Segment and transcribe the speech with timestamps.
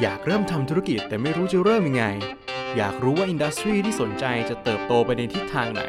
[0.00, 2.04] อยากเริ่มทำธุรกิจแต่ไม่รู้จะเริ่มยังไง
[2.76, 5.82] อยากรู้ว่าอินดัสทรีที่สนใจจะเติบโตไปในทิศทางไหน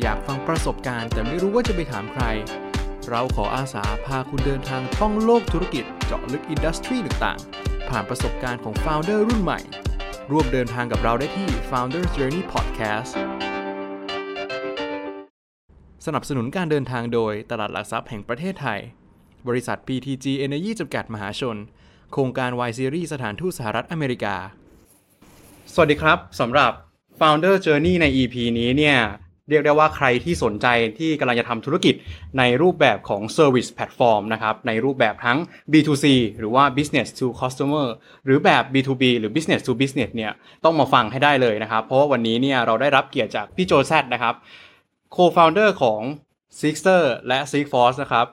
[0.00, 2.24] อยากฟังประสบการณ์แต่ไม่รู้ว่าจะไปถามใคร
[3.10, 9.60] เราขออาสาพาคุณเดินทางท่องโลกธุรกิจเจาะลึกอินดัสทรีต่างๆ ผ่านประสบการณ์ของ f o u เดอร์รุ่นใหม่
[10.30, 13.12] ร่วมเดินทางกับเราได้ที่ Founder Journey Podcast
[16.06, 18.80] สนับสนุนการเดินทางโดยตลาดหลักทรัพย์แห่งประเทศไทย
[19.48, 21.56] บริษัท PTG Energy จำกัดมหาชน
[22.12, 24.34] โครงการ Y Series สถานทูตสหรัฐอเมริกา
[25.72, 26.72] สวัสดีครับสำหรับ
[27.18, 28.98] Founder Journey ใน EP นี้เนี่ย
[29.48, 30.66] เรียกได้ว่าใครที่สนใจ
[30.98, 31.94] ที่กำลังจะทำธุรกิจ
[32.38, 35.38] ในรูปแบบของ Service Platform นะครับ ในรูปแบบทั้ง
[35.72, 36.06] B2C
[36.38, 37.86] หรือว่า Business to Customer
[38.24, 40.32] หรือแบบ B2B หรือ Business to Business เนี่ย
[40.64, 44.34] ต้องมาฟังให้ได้เลยนะครับ เพราะว่าวันนี้เนี่ยเราได้รับเกียรติจากพี่โจแซดนะครับ
[45.14, 46.00] Co-founder ของ
[46.60, 48.26] Sixter และ Seekforce นะครับ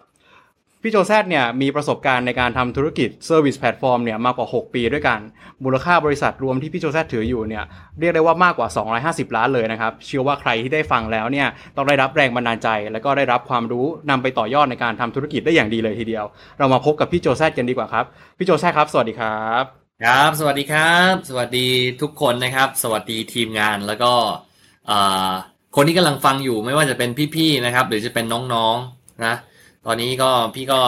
[0.86, 5.20] พี่โจแซดเนี่ยมีประสบการณ์ในการทำธุรกิจ Service Platform เนี่ยมากกว่า 6 ปีด้วยกัน
[5.64, 7.64] มูลค่าบริษัทรวมที่พี่โจแซดถืออยู่เนี่ย
[8.00, 8.68] เรียกได้ว่ามากกว่า
[9.28, 16.26] 250 ล้านเลยนะครับ เชื่อว่าใครที่ได้ฟังแล้วเนี่ยต้องได้รับแรงบันดาลใจ แล้วก็ได้รับความรู้นำไปต่อยอดในการทำธุรกิจได้อย่างดีเลยทีเดียว
[16.60, 18.06] เรามาพบกับพี่โจแซดกันดีกว่าครับ
[18.38, 19.64] พี่โจแซดครับ สวัสดีครับ
[20.04, 21.68] ครับ สวัสดีครับ สวัสดี
[22.02, 24.14] ทุกคนนะครับ สวัสดีทีมงานแล้วก็
[24.88, 25.32] เอ่อ
[25.76, 29.36] คนที่กำลังฟังอยู่ไม่ว่าจะเป็นพี่ๆนะครับ หรือจะเป็นน้องๆนะ
[29.86, 30.82] ตอนนี้ก็พี่ก็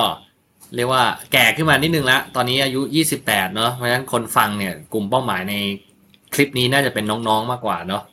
[0.76, 2.82] เรียกว่าแก่ขึ้นมานิดนึงละ ตอนนี้อายุ
[3.18, 5.54] 28 เนาะเพราะฉะนั้นคนฟังเนี่ยกลุ่มเป้าหมายใน
[6.34, 8.04] คลิปนี้น่าจะเป็นน้องๆมากกว่าเนาะ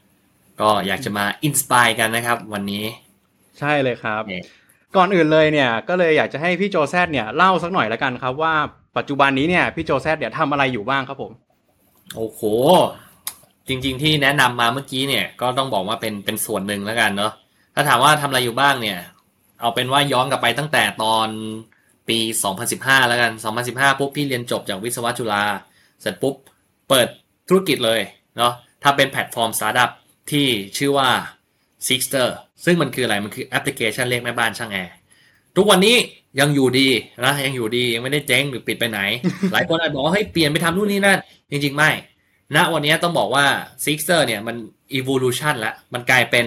[0.60, 2.84] ก็อยากจะมาอินสปายกันนะครับ วันนี้
[3.58, 4.44] ใช่เลยครับเนี่ย
[4.96, 8.54] ก่อนอื่นเลยเนี่ยก็เลยอยากจะให้พี่โจแซดเนี่ยเล่าสักหน่อยละกันครับ ว่า
[8.96, 11.32] ปัจจุบันนี้เนี่ยพี่โจแซดเนี่ยทำอะไรอยู่บ้างครับผม
[12.16, 12.40] โอ้โห
[13.68, 17.32] จริง ๆ ที่แนะนำมาเมื่อกี้เนี่ยก็ต้องบอกว่าเป็นเป็นส่วนหนึ่งแล้วกันเนาะ
[17.74, 18.98] ถ้าถามว่าทำอะไรอยู่บ้างเนี่ย
[19.62, 21.28] เอาเป็นว่าย้อนกลับไปตั้งแต่ตอน
[22.08, 22.18] ปี
[22.64, 23.32] 2015 แล้วกัน
[23.66, 25.44] 2015 ปุ๊บพี่เรียนจบจากวิศวะจุฬา
[26.00, 26.34] เสร็จปุ๊บ
[26.88, 27.08] เปิด
[27.48, 28.00] ธุรกิจเลย
[28.36, 28.52] เนาะ
[28.82, 29.90] ถ้าเป็นแพลตฟอร์มสตาร์ทอัพ
[30.30, 30.46] ที่
[30.78, 31.08] ชื่อว่า
[31.88, 32.28] Seekster
[32.64, 34.94] ซึ่งมันคืออะไร มันคือแอปพลิเคชันเรียกแม่บ้านช่างแอร์
[35.56, 35.96] ทุกวันนี้
[36.40, 36.88] ยังอยู่ดี
[37.24, 39.00] นะยังอยู่ดียังไม่ได้เจ๊งหรือปิดไปไหน
[39.52, 41.18] หลายคนอาจบอกว่าเฮ้ยเปลี่ยนไปทำนู่นนี่นั่น
[41.50, 41.90] จริง ๆ ไม่
[42.56, 43.46] ณวันนี้ต้องบอกว่า
[43.84, 44.56] Sixter เนี่ยมัน
[44.98, 46.46] evolution แล้วมันกลายเป็น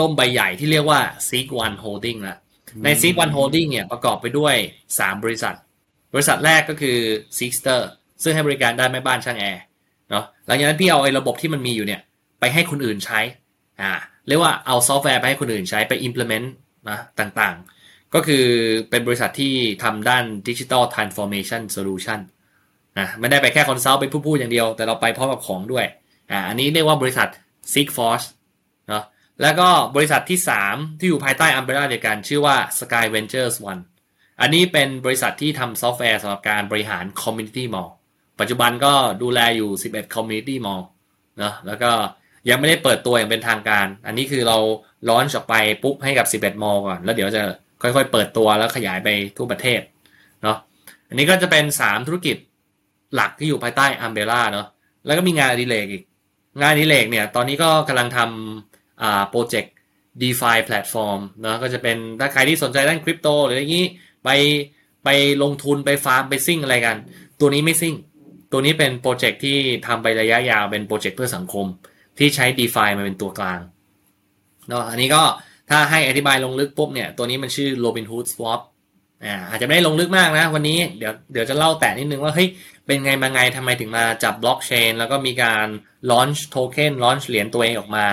[0.00, 2.38] ล่มใบใหญ่ที่เรียกว่า Seek One Holding แล้ว
[2.84, 4.54] ใน Seek One Holding เนี่ยประกอบไปด้วย
[4.90, 5.54] 3 บริษัท
[6.14, 6.96] บริษัทแรกก็คือ
[7.38, 7.80] Sixter
[8.22, 9.62] ซึ่งให้บริการด้านแม่บ้านช่างแอร์
[10.10, 12.00] เนาะหลังจากนั้นพี่เอาไอ้ระบบที่มันมีอยู่เนี่ย
[12.40, 13.20] ไปให้คนอื่นใช้
[13.80, 13.92] อ่า
[14.28, 16.46] เรียกว่าเอาซอฟต์แวร์ไปให้คนอื่นใช้ไป implement
[16.90, 18.44] นะต่างๆ ก็คือ
[18.90, 22.20] เป็นบริษัทที่ทำด้าน Digital Transformation Solution
[22.98, 25.86] นะไม่ได้ไปแค่ consult ไปพูดๆอย่างเดียว แต่เราไปพร้อมกับของด้วย
[26.30, 27.28] อ่าอันนี้เรียกว่าบริษัท
[27.72, 28.34] Seek Force เนาะ
[29.42, 30.38] แล้วก็บริษัทที่
[30.68, 33.82] 3 ที่อยู่ภายใต้ umbrella เดียวกันชื่อว่า Sky Ventures One
[34.40, 37.90] อันนี้เป็นบริษัทที่ทำซอฟต์แวร์สำหรับการบริหาร Community Mall
[38.40, 38.92] ปัจจุบันก็
[39.22, 40.84] ดูแลอยู่ 11 Community Mall
[41.38, 41.90] เนะแล้วก็
[42.50, 44.58] ยังไม่ได้เปิดตัวอย่างเป็นทางการ อันนี้คือเรา
[45.08, 47.42] ล้อนออกไปปุ๊บให้กับ 11 มอก่อน แล้วเดี๋ยวจะ
[47.82, 49.80] ค่อยๆ เปิดตัวแล้วขยายไปทั่วประเทศ
[50.42, 50.58] เนาะ
[51.08, 52.36] อันนี้ก็จะเป็น 3 ธุรกิจ
[53.14, 54.66] หลักที่อยู่ภายใต้อัมเบร่าเนาะ
[55.06, 56.02] แล้วก็มีงานอดิเรกอีก
[56.60, 58.75] งานอดิเรกเนี่ย ตอนนี้ก็กำลังทำ
[59.30, 59.72] โปรเจกต์
[60.20, 63.84] DeFi Platform เนาะก็จะเป็นถ้าใครที่สนใจด้านคริปโตหรืออย่างนี้
[64.24, 64.30] ไป
[65.04, 65.08] ไป
[65.42, 66.96] ลงทุนไปฟาร์มไปซิ่งอะไรกัน
[67.40, 67.94] ตัวนี้ไม่ซิ่ง
[68.52, 69.56] ตัวนี้เป็นโปรเจกต์ที่
[69.86, 71.66] ทำไประยะยาวเป็นโปรเจกต์เพื่อสังคม
[72.18, 73.60] ที่ใช้ DeFi มาเป็นตัวกลาง
[74.68, 75.22] เนาะอันนี้ก็
[75.70, 78.60] ถ้าให้อธิบายลงลึกปุ๊บเนี่ยตัวนี้มันชื่อ Robinhood Swap
[79.24, 82.48] อ่าอาจจะไม่ได้ลงลึกมากนะ วันนี้เดี๋ยวเดี๋ยวจะเล่าแต่นิดนึงว่าเฮ้ย
[82.86, 85.66] เป็นไงมาไงทำไมถึงมาจับบล็อกเชนแล้วก็มีการ
[86.10, 88.06] launch token launch เหรียญตัวเองออกมา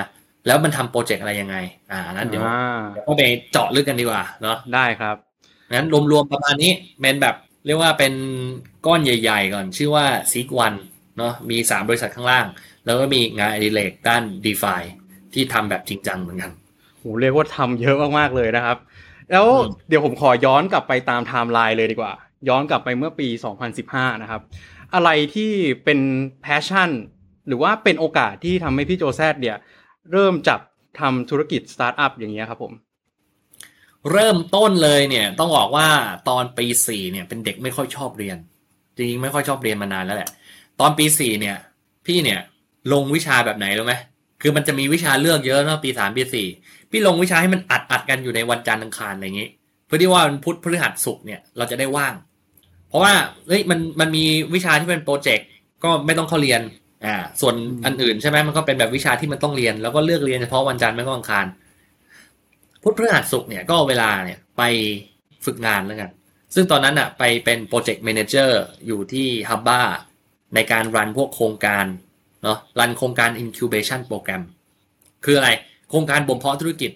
[0.48, 1.56] แล้วมันทำโปรเจกต์อะไรยังไง
[1.92, 5.16] อ่านั้นเดี๋ยวอ่าเดี๋ยวก็ไปเจาะลึกกันดีกว่าเนาะได้ครับ
[5.74, 6.72] งั้นรวมๆประมาณนี้
[7.02, 8.14] เป็นแบบเรียกว่าเป็น
[8.86, 10.78] ก้อนใหญ่ ๆ ก่อน ชื่อว่า Seek One
[11.18, 12.46] เนาะมี 3 บริษัทข้างล่าง
[12.86, 14.82] แล้วก็มีงานอดิเรกด้าน DeFi
[15.34, 16.52] ที่ทำแบบจริงจังเหมือนกัน
[16.98, 18.78] โหเรียกว่าทำเยอะมากๆเลยนะครับ
[19.32, 22.14] แล้วอืมเดี๋ยวผมขอย้อนกลับไปตามไทม์ไลน์เลยดีกว่า
[22.50, 23.28] ย้อนกลับไปเมื่อปี
[23.76, 24.42] 2015 นะครับ
[24.94, 25.52] อะไรที่
[25.84, 26.00] เป็น
[26.42, 26.90] passion
[27.48, 29.58] หรือว่าเป็นโอกาสที่ทำให้พี่โจแซดเนี่ย
[30.12, 30.60] เริ่มจับ
[31.00, 32.74] ทำธุรกิจสตาร์ทอัพอย่างเงี้ยครับผม
[34.12, 35.88] เริ่มต้นเลยเนี่ยต้องบอกว่า
[36.30, 38.38] ตอนปีสี่เนี่ยเป็นเด็กไม่ค่อยชอบเรียน
[38.96, 40.30] จริงๆไม่ค่อยชอบเรียนมานานแล้วแหละ
[40.80, 41.56] ตอนปีสี่เนี่ย
[42.06, 42.40] พี่เนี่ย
[42.94, 43.96] ลงวิชาแบบไหนรู้ไหม
[44.42, 46.48] คือมันจะมีวิชาเลือกเยอะเนาะปีสามปีสี่
[46.92, 49.50] พี่ลงวิชาให้มันอัดอัดกันอยู่ในวันจันทร์อังคารอะไรอย่างงี้
[49.86, 52.14] เพื่อที่ว่าวันพุธพฤหัสศุกร์เนี่ยเราจะได้ว่าง
[52.90, 53.14] เพราะว่า
[53.48, 54.24] เฮ้ยมันมันมี
[54.54, 55.48] วิชาที่เป็นโปรเจกต์
[55.84, 56.62] ก็ไม่ต้องเข้าเรียน
[57.06, 57.56] อ่า ส่วน
[57.86, 61.46] อันอื่นใช่ไหมมันก็เป็นแบบวิชาที่มันต้องเรียน แล้วก็เลือกเรียนเฉพาะวันจันทร์ไม่ก็อังคาร
[62.82, 64.62] พุธพฤหัสศุกร์เนี่ยก็เอาเวลาเนี่ยไป
[65.46, 66.10] ฝึกงานแล้วกัน
[66.56, 69.82] ซึ่งตอนนั้นอะไปเป็นโปรเจกต์ a ม a นเจอร์อยู่ที่ HUBBA
[70.56, 71.86] ในการรันพวกโครงการ
[72.44, 74.42] เนาะรันโครงการ incubation program
[75.26, 75.50] คืออะไร
[75.90, 76.92] โครงการบ่มเพาะธุรกิจ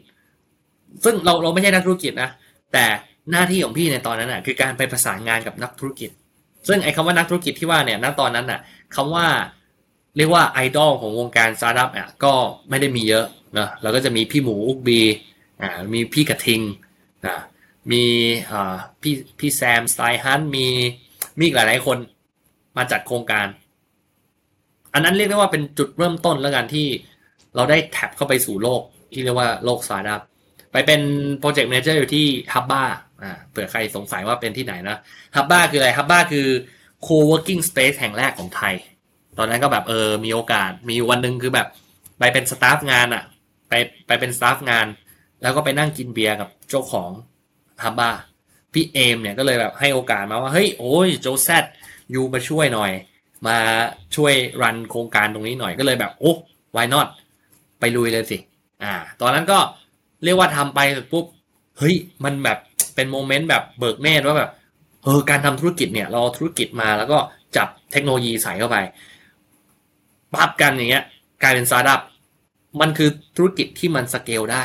[1.03, 2.29] ซึ่งเราเราไม่ใช่นักธุรกิจนะ
[2.73, 2.85] แต่
[3.31, 6.09] หน้าที่ของพี่ในตอนนั้นอะคือการไปประสานงานกับนักธุรกิจ
[6.67, 8.59] ซึ่งไอ้คำว่านักธุรกิจที่ว่าเนี่ยณตอนนั้นอะ
[8.95, 9.25] คำว่า
[10.17, 12.33] เรียกว่าไอดอลของวงการสตาร์ทอัพอะก็
[12.69, 13.25] ไม่ได้มีเยอะ
[13.57, 14.99] นะเราก็จะมีพี่หมู Ookbee
[15.61, 16.61] อ่ามีพี่กระทิง
[17.25, 17.41] อ่า
[17.91, 18.03] มี
[18.51, 20.67] อ่าพี่พี่แซม Stylhunt มี
[21.37, 21.97] มีอีกหลายๆคน
[22.77, 23.47] มาจัดโครงการ
[24.93, 26.87] อันนั้นเรียกได้ว่าเป็นจุดเริ่มต้นแล้วกันที่
[27.55, 28.81] เราได้ tap เข้าไปสู่โลก
[29.13, 30.21] ที่เรียกว่าโลกสตาร์ทอัพ
[30.71, 31.01] ไปเป็น
[31.39, 32.83] โปรเจกต์ a ม a นเจอร์อยู่ที่ HUBBA
[33.23, 34.97] อ่าเผื่อใครสงสัยว่าเป็นที่ไหนนะ
[35.35, 36.47] HUBBA คืออะไร HUBBA คือ
[37.05, 38.75] co-working space แห่งแรกของไทย
[39.37, 41.67] ตอนนั้นก็แบบเออมีโอกาสมีวันหนึ่งคือแบบ
[42.19, 43.23] ไปเป็น staff งานอะ
[43.69, 43.73] ไป
[44.07, 44.87] ไปเป็น staff งาน
[45.41, 47.11] แล้วก็ไปนั่งกินเบียร์กับเจ้าของ
[47.83, 48.11] HUBBA
[48.73, 51.63] พี่เอมเนี่ยก็เลยแบบให้โอกาสมาว่าเฮ้ยโอ้ยโจแซด
[52.13, 52.91] you มาช่วยหน่อย
[53.47, 53.57] มา
[54.15, 56.33] ช่วยรันโครงการตรงนี้หน่อยก็เลยแบบโอ้
[56.75, 57.07] why not
[57.79, 58.37] ไปลุยเลยสิ
[58.83, 59.59] อ่า ตอนนั้นก็
[60.23, 60.79] เรียกว่าทำไป
[61.11, 61.25] ปุ๊บ
[61.77, 62.57] เฮ้ยมันแบบ
[62.95, 64.51] เป็น moment แบบเบิกเนตรว่าแบบ
[65.03, 67.17] เออการทำธุรกิจเนี่ยเราธุรกิจมาแล้วก็
[67.55, 68.77] จับเทคโนโลยีใส่เข้าไป
[70.33, 71.03] ปั๊บกันอย่างเงี้ย
[71.43, 72.01] กลายเป็นสตาร์ทอัพ
[72.81, 74.63] มันคือธุรกิจที่มันสเกลได้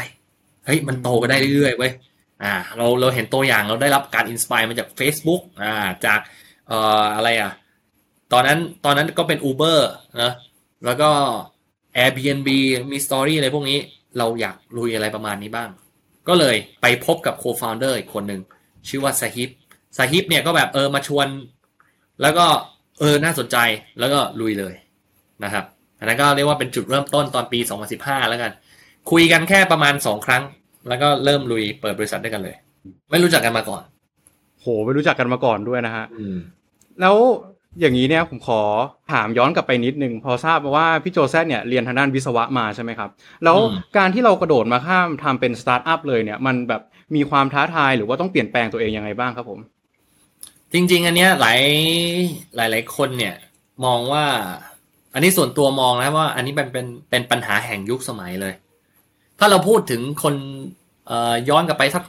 [0.66, 1.92] เฮ้ย มันโตก็ได้เรื่อยๆเว้ย
[2.42, 5.74] อ่า เราเราเห็นตัวอย่างเราได้รับการ inspire มาจาก Facebook อ่า
[6.06, 6.20] จาก
[6.68, 7.52] เอ่ออะไรอะ
[8.32, 9.78] ตอนนั้นตอนนั้นก็เป็น Uber
[10.22, 10.32] นะ
[10.84, 11.10] แล้วก็
[11.96, 12.48] Airbnb
[12.92, 13.78] มี Story อะไรพวกนี้
[14.18, 15.70] เราอยากลุยอะไรประมาณนี้บ้าง
[16.28, 18.40] ก็เลยไปพบกับ co-founder อีกคนหนึ่ง
[18.88, 19.50] ชื่อว่าซาฮิป
[19.96, 21.28] ซาฮิปเนี่ยก็แบบเออมาชวน
[22.22, 22.46] แล้วก็
[23.00, 23.56] เออน่าสนใจ
[23.98, 24.74] แล้วก็ลุยเลย
[25.44, 25.64] นะครับ
[25.98, 27.58] อันนั้นก็เรียกว่าเป็นจุดเริ่มต้นตอนปี
[27.94, 28.52] 2015 แล้วกัน
[29.10, 30.42] คุยกันแค่ประมาณ 2 ครั้ง
[30.88, 32.56] แล้วก็เริ่มลุยเปิดบริษัทด้วยกันเลย
[33.10, 33.82] ไม่รู้จักกันมาก่อน
[34.60, 36.36] โหไม่รู้จักกันมาก่อนด้วยนะฮะอืม
[37.00, 37.16] แล้ว
[37.80, 38.60] อย่างนี้เนี่ยผมขอ
[39.12, 43.10] ถามย้อนกลับไปนิดนึงพอทราบมาว่าพี่โจแซดเนี่ยเรียนทางด้านวิศวะมาใช่ไหมครับ
[43.44, 46.82] แล้วอืมการที่เรากระโดดมาข้ามทำเป็นสตาร์ทอัพเลยเนี่ย มันแบบ
[47.14, 49.60] มีความท้าทายหรือว่าต้องเปลี่ยนแปลงตัวเองยังไงบ้างครับผม
[50.72, 51.60] จริง ๆ อันเนี้ยหลาย
[52.56, 53.34] หลายหลายคนเนี่ย
[53.84, 54.24] มองว่า
[55.14, 58.54] อันนี้ส่วนตัวมองนะว่า อันนี้เป็นเป็นเป็นปัญหาแห่งยุคสมัยเลย
[59.38, 60.34] ถ้าเราพูดถึงคน
[61.48, 62.02] ย้อนกลับไปสัก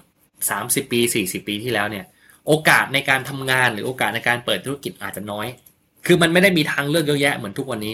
[0.49, 2.05] สามสิบปีสี่สิบปีที่แล้วเนี่ย
[2.47, 5.47] โอกาสในการทำงานหรือโอกาสในการเปิดธุรกิจอาจจะน้อย
[6.05, 7.93] คือมันไม่ได้มีทางเลือกเยอะแยะเหมือนทุกวันนี้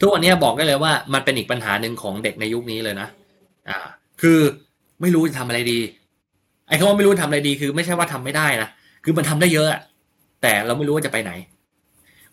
[0.00, 3.08] ทุกวันนี้บอกได้เลยว่ามันเป็นอีกปัญหาหนึ่งของเด็กในยุคนี้เลยนะ
[3.68, 3.78] อ่า
[4.20, 4.38] คือ
[5.00, 5.78] ไม่รู้จะทำอะไรดี
[6.68, 8.68] ไอ้คำว่าไม่รู้จะทำอะไรดีคือไม่ใช่ว่าทำไม่ได้นะ
[9.04, 9.66] คือมันทำได้เยอะ
[10.42, 11.32] แต่เราไม่รู้ว่าจะไปไหน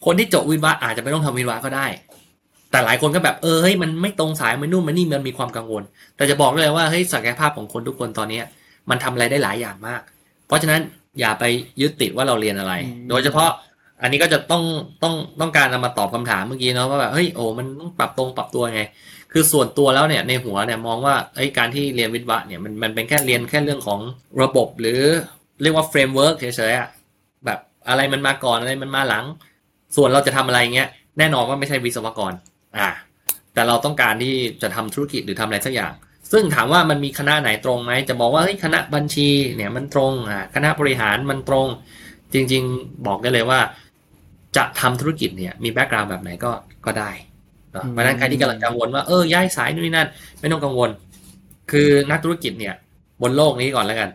[0.05, 1.85] คนที่จบวิศวะอาจจะไม่ต้องทำวิศวะก็ได้
[2.73, 5.83] แต่หลายคนก็แบบเออเฮ้ยมันไม่ตรงสายมันนู่นมันนี่มันมีความกังวล
[6.15, 8.45] แต่จะบอกเลยว่าเฮ้ยศักยภาพของคนทุกคนตอนเนี้ย
[8.89, 10.01] มันทำอะไรได้หลายอย่างมาก
[10.47, 10.81] เพราะฉะนั้น
[11.19, 11.43] อย่าไป
[11.81, 13.49] ยึดติดว่าเราเรียนอะไรอืมโดยเฉพาะ
[14.01, 14.63] อันนี้ก็จะต้อง
[15.03, 18.81] ต้องต้องการนำมาตอบคำถามเมื่อกี้เนาะว่าแบบเฮ้ยโอ้มันต้องปรับตรงปรับตัวไง
[19.31, 23.99] คือส่วนตัวแล้วเนี่ยในหัวเนี่ยมองว่าไอ้การที่เรียนวิศวะเนี่ยมันมันเป็นแค่เรียนแค่เรื่องของ
[24.41, 25.01] ระบบหรือ
[25.61, 26.89] เรียกว่า framework เฉยๆอะ
[27.45, 29.25] แบบอะไรมันมาก่อนอะไรมันมาหลัง
[29.95, 32.33] ส่วนเราจะทำอะไรเงี้ยแน่นอนว่าไม่ใช่วิศวกร
[32.77, 32.89] อ่า
[33.53, 35.93] แต่เราต้องการที่จะทำธุรกิจหรือทำอะไรสักอย่าง
[36.31, 41.67] ซึ่งถามว่ามันมีคณะไหนตรงไหมจะบอกว่าเฮ้ยคณะบัญชีเนี่ยมันตรงอ่าคณะบริหารมันตรง
[42.33, 43.59] จริง ๆ บอกได้เลยว่า
[44.57, 46.51] จะทำธุรกิจเนี่ยมีแบ็กกราวด์แบบไหนก็
[46.85, 47.11] ก็ได้
[47.91, 50.07] เพราะนั้นใครที่กำลังกังวลว่าเออย้ายสายนู่นนี่นั่น
[50.39, 50.89] ไม่ต้องกังวล
[51.71, 52.73] คือนักธุรกิจเนี่ย
[53.21, 54.09] บนโลกนี้ก่อนแล้วกัน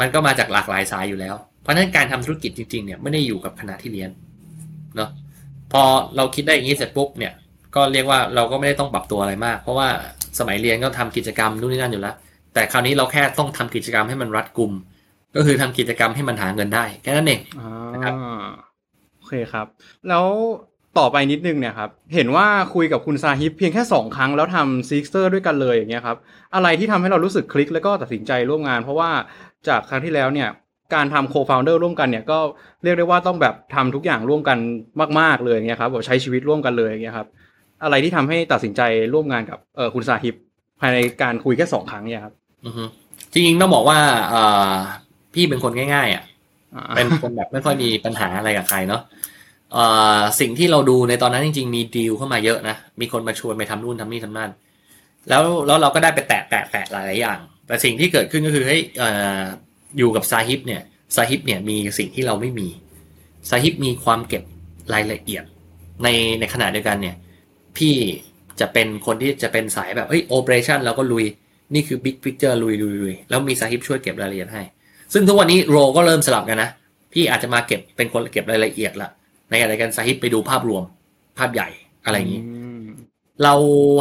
[0.00, 4.10] มันก็มาจากหลากหลายสายอยู่แล้ว เพราะฉะนั้นการทำธุรกิจจริง ๆ เนี่ยไม่ได้อยู่กับคณะที่เรียน
[4.96, 5.10] เนาะ
[5.72, 5.82] พอ
[6.16, 7.32] เราคิดได้อย่างนี้เสร็จปุ๊บเนี่ย
[7.74, 9.88] ก็เรียกว่าเราก็ไม่ได้ต้องปรับตัวอะไรมาก เพราะว่า
[10.38, 12.14] สมัยเรียนก็ทำกิจกรรมนู่นนี่นั่นอยู่แล้ว
[12.54, 14.72] แต่คราวนี้เราแค่ต้องทำกิจกรรมให้มันรัดกุม
[15.36, 18.14] ก็คือทำกิจกรรมให้มันหาเงินได้แค่นั้นเองอ่านะครับ
[19.16, 19.66] โอเคครับ
[20.08, 20.26] แล้ว
[20.98, 26.16] ต่อไปนิดนึงเนี่ยครับ เห็นว่าคุยกับคุณซาฮิปเพียงแค่สองครั้งแล้วทำ Seekster ด้วยกันเลยอย่างเงี้ยครับ
[26.54, 29.10] อะไรที่ทำให้เรารู้สึกคลิกแล้วก็ตัดสินใจร่วมงาน เพราะว่า
[29.68, 30.48] จากครั้งที่แล้วเนี่ย
[30.94, 32.38] การทำโคฟาวเดอร์ร่วมกันเนี่ยก็
[32.84, 34.58] เรียกได้ว่าต้องแบบทำทุกอย่างร่วมกัน
[35.20, 37.28] มาก ๆเลยอย่างเงี้ยครับแบบใช้ชีวิตร่วมกันเลยอย่างเงี้ยครับ
[37.84, 38.80] อะไรที่ทำให้ตัดสินใจ
[39.14, 40.34] ร่วมงานกับเออคุณซาฮิป
[40.80, 42.34] ภายในการคุยแค่สองครั้งเนี่ยครับ
[42.64, 42.84] อือฮึ
[43.32, 43.98] จริงๆต้องบอกว่า
[44.30, 44.72] เอ่อ
[45.34, 46.24] พี่เป็นคนง่าย ๆอะ
[46.74, 49.02] อ่าเป็นคนแบบไม่ค่อยมีปัญหาอะไรกับใครเนาะ
[49.72, 49.84] เอ่
[50.16, 54.50] อสิ่งที่เราดูในตอนนั้นจริง ๆ มีดีลเข้ามาเยอะนะ มีคนมาชวนไปทำนู่นทำนี่ทำนั่น
[55.28, 60.82] แล้วแล้วเราก็ได้ไปแตะแตะแตะหลายๆอย่าง แต่สิ่งที่เกิดขึ้นก็คือเฮ้ยเอ่ออยู่กับซาฮิปเนี่ย
[61.16, 62.68] ซาฮิปเนี่ยมีสิ่งที่เราไม่มี
[63.50, 64.42] ซาฮิปมีความเก็บ
[64.94, 65.44] รายละเอียด
[66.02, 66.08] ใน
[66.40, 67.16] ในขณะเดียวกันเนี่ย
[67.76, 67.94] พี่
[68.60, 71.24] จะเป็นคนที่จะเป็นสายแบบเฮ้ย operation เราก็ลุย
[71.74, 74.62] นี่คือ big picture ลุยลุยลุยแล้วมีซาฮิปช่วยเก็บรายละเอียดให้
[75.12, 76.70] ซึ่งทุกวันนี้ role ก็เริ่มสลับกันนะ
[77.12, 79.10] พี่อาจจะมาเก็บเป็นคนเก็บรายละเอียดละ
[79.48, 80.82] ในในการในการซาฮิปไปดูภาพรวม
[81.38, 81.68] ภาพใหญ่
[82.04, 82.42] อะไรอย่างนี้
[82.84, 82.84] ม
[83.42, 83.54] เรา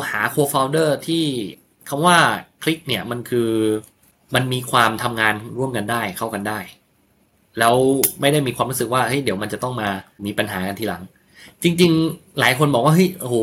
[0.10, 1.26] หา co-founder ที่
[1.90, 2.18] คำว่า
[2.64, 3.50] คลิกเนี่ยมันคือ
[4.36, 6.60] มันมีความทำงานร่วมกันได้เข้ากันได้
[7.60, 7.76] แล้ว
[8.22, 9.90] ไม่ได้มีความรู้สึกว่าเฮ้ยเดี๋ยวมันจะต้องมา
[10.26, 11.04] มีปัญหากันทีหลัง
[11.64, 13.36] จริง ๆ หลายคนบอกว่าเฮ้ยโอ้โห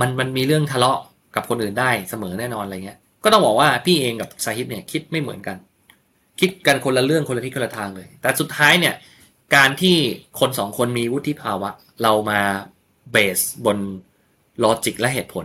[0.00, 0.98] มันมันมีเรื่องทะเลาะ
[1.34, 5.56] กับคนอื่นได้เสมอแน่นอนอะไรเงี้ย ก็ต้องบอกว่าพี่เองกับซาฮิบเนี่ยคิดไม่เหมือนกัน
[6.40, 8.94] คิดกันคนละเรื่องคนละที่คนละทางเลย แต่สุดท้ายเนี่ย
[9.54, 9.96] การที่
[10.40, 11.70] คนสองคนมีวุฒิภาวะ
[12.02, 12.40] เรามา
[13.12, 13.78] base บน
[14.62, 15.44] logic และเหตุผล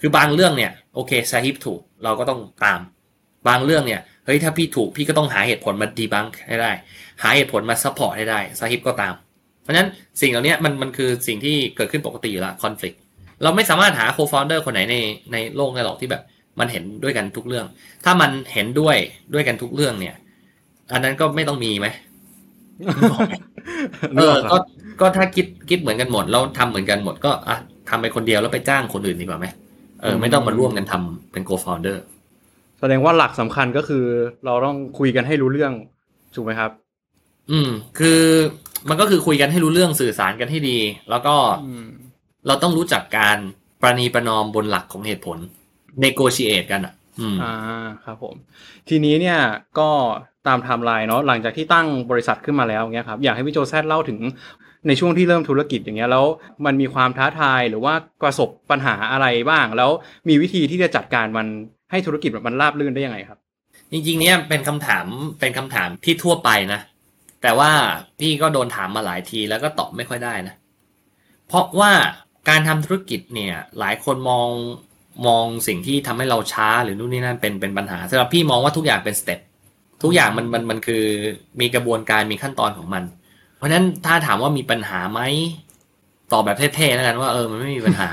[0.00, 2.80] คือบางเรื่องเนี่ยโอเคซาฮิบถูกเราก็ต้องตาม
[3.48, 6.70] บางเรื่องเนี่ยเฮ้ยถ้าพี่ถูกพี่ก็ต้องหาเหตุผลมา debunk ให้ได้
[7.22, 9.14] หาเหตุผลมา support ให้ได้ซาฮิบก็ตาม
[9.62, 9.88] เพราะฉะนั้น
[10.20, 12.94] สิ่งเหล่านี้มันมันคือสิ่งที่เกิดขึ้นปกติอยู่ละคอน FLICT
[13.42, 14.96] เราไม่สามารถหาโคฟ o u เดอร์คนไหนใน
[15.32, 16.22] ในโลกได้หรอกที่แบบ
[16.60, 17.66] มันเห็นด้วยกันทุกเรื่อง
[18.04, 18.96] ถ้ามันเห็นด้วย
[19.34, 20.14] ด้วยกันทุกเรื่องเนี่ย
[20.92, 21.86] อันนั้นก็ไม่ต้องมีไหม
[24.16, 24.56] เออก็
[25.00, 27.56] ก็ถ้าคิดคิดเหมือนกันหมดแล้วทำเหมือนกันหมดก็อะ
[27.88, 29.46] ทำไปคนเดียวแล้วไปจ้างคนอื่นดีกว่าไหม
[30.02, 32.04] เออไม่ต้องมาร่วมกันทำเป็นโ f o u เดอร์
[32.82, 34.04] แสดงว่าหลักสำคัญก็คือ
[34.44, 35.72] เราต้องคุยกันให้รู้เรื่อง
[36.34, 36.70] ถูกไหมครับ
[37.50, 38.20] อืม คือ
[38.88, 40.78] มันก็คือคุยกันให้รู้เรื่องสื่อสารกันให้ดี
[41.10, 41.34] แล้วก็
[41.66, 41.86] อืม
[42.46, 43.38] เราต้องรู้จักการ
[43.80, 45.38] ประนีประนอมบนหลักของเหตุผล
[46.04, 47.54] negotiate กันอะอืมอ่า
[48.04, 48.34] ครับผม
[48.88, 49.38] ทีนี้เนี่ย
[49.78, 49.88] ก็
[50.46, 54.18] ตามไทม์ไลน์เนาะหลังจากที่ตั้งบริษัทขึ้นมาแล้วเงี้ยครับอยากให้พี่โจแซดเล่าถึง
[54.86, 56.24] ในช่วงที่เริ่มธุรกิจอย่างเงี้ยแล้ว
[56.64, 59.90] มันมีความท้าทายหรือว่าประสบปัญหาอะไรบ้าง แล้ว
[60.28, 61.46] มีวิธีที่จะจัดการมัน
[61.92, 63.38] ให้ธุรกิจมันราบรื่นได้ยังไงครับ
[63.92, 65.06] จริงๆเนี่ยเป็นคำถาม
[65.40, 66.80] เป็นคำถามที่ทั่วไปนะ
[67.42, 67.70] แต่ว่า
[68.20, 70.54] พี่ก็โดนถามมาหลายทีแล้วก็ตอบไม่ค่อยได้นะ
[71.46, 71.92] เพราะว่า
[72.48, 74.48] การทำธุรกิจเนี่ย หลายคนมอง
[75.26, 79.40] มองสิ่งที่ทำให้เราช้าหรือนู่นนี่นั่นเป็นเป็นปัญหาสำหรับพี่มองว่าทุกอย่างเป็น step
[80.02, 81.04] ทุกอย่างมันมันมันคือ
[81.60, 83.02] มีกระบวนการมีขั้นตอนของมัน
[83.56, 85.20] เพราะฉะนั้นถ้าถามว่ามีปัญหาไหม
[86.32, 88.08] ตอบแบบเท่ๆแล้วกันว่าเออมันไม่มีปัญหา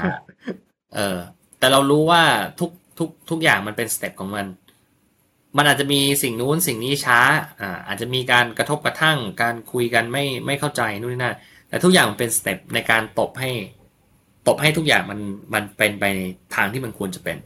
[0.95, 1.17] เออ
[1.59, 2.21] แต่เรารู้ว่า
[2.59, 2.69] ทุก
[2.99, 4.45] ทุกทุกอย่างมันเป็น step ของมัน
[5.57, 7.19] มันอาจจะมีสิ่งนู้นสิ่งนี้ช้า
[7.61, 11.35] อ่าอาจจะมีการกระทบกระทั่ง การคุยกันไม่ไม่เข้าใจนู่นนี่นั่น
[11.69, 13.51] แต่ทุกอย่างมันเป็นสเต็ปในการตบให้
[14.47, 15.19] ตบให้ทุกอย่างมัน
[15.53, 16.21] มันเป็นไปใน
[16.55, 17.37] ทางที่มันควรจะเป็น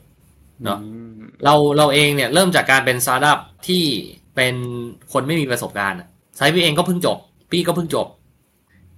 [0.64, 3.84] เนาะอืมเราเราเองเนี่ยเริ่มจากการเป็นสตาร์ทอัพที่
[4.36, 4.56] เป็น
[5.14, 6.08] คนไม่มีประสบการณ์อะ
[6.38, 7.18] ไซพี่เองก็เพิ่งจบ
[7.52, 8.08] พี่ก็เพิ่งจบ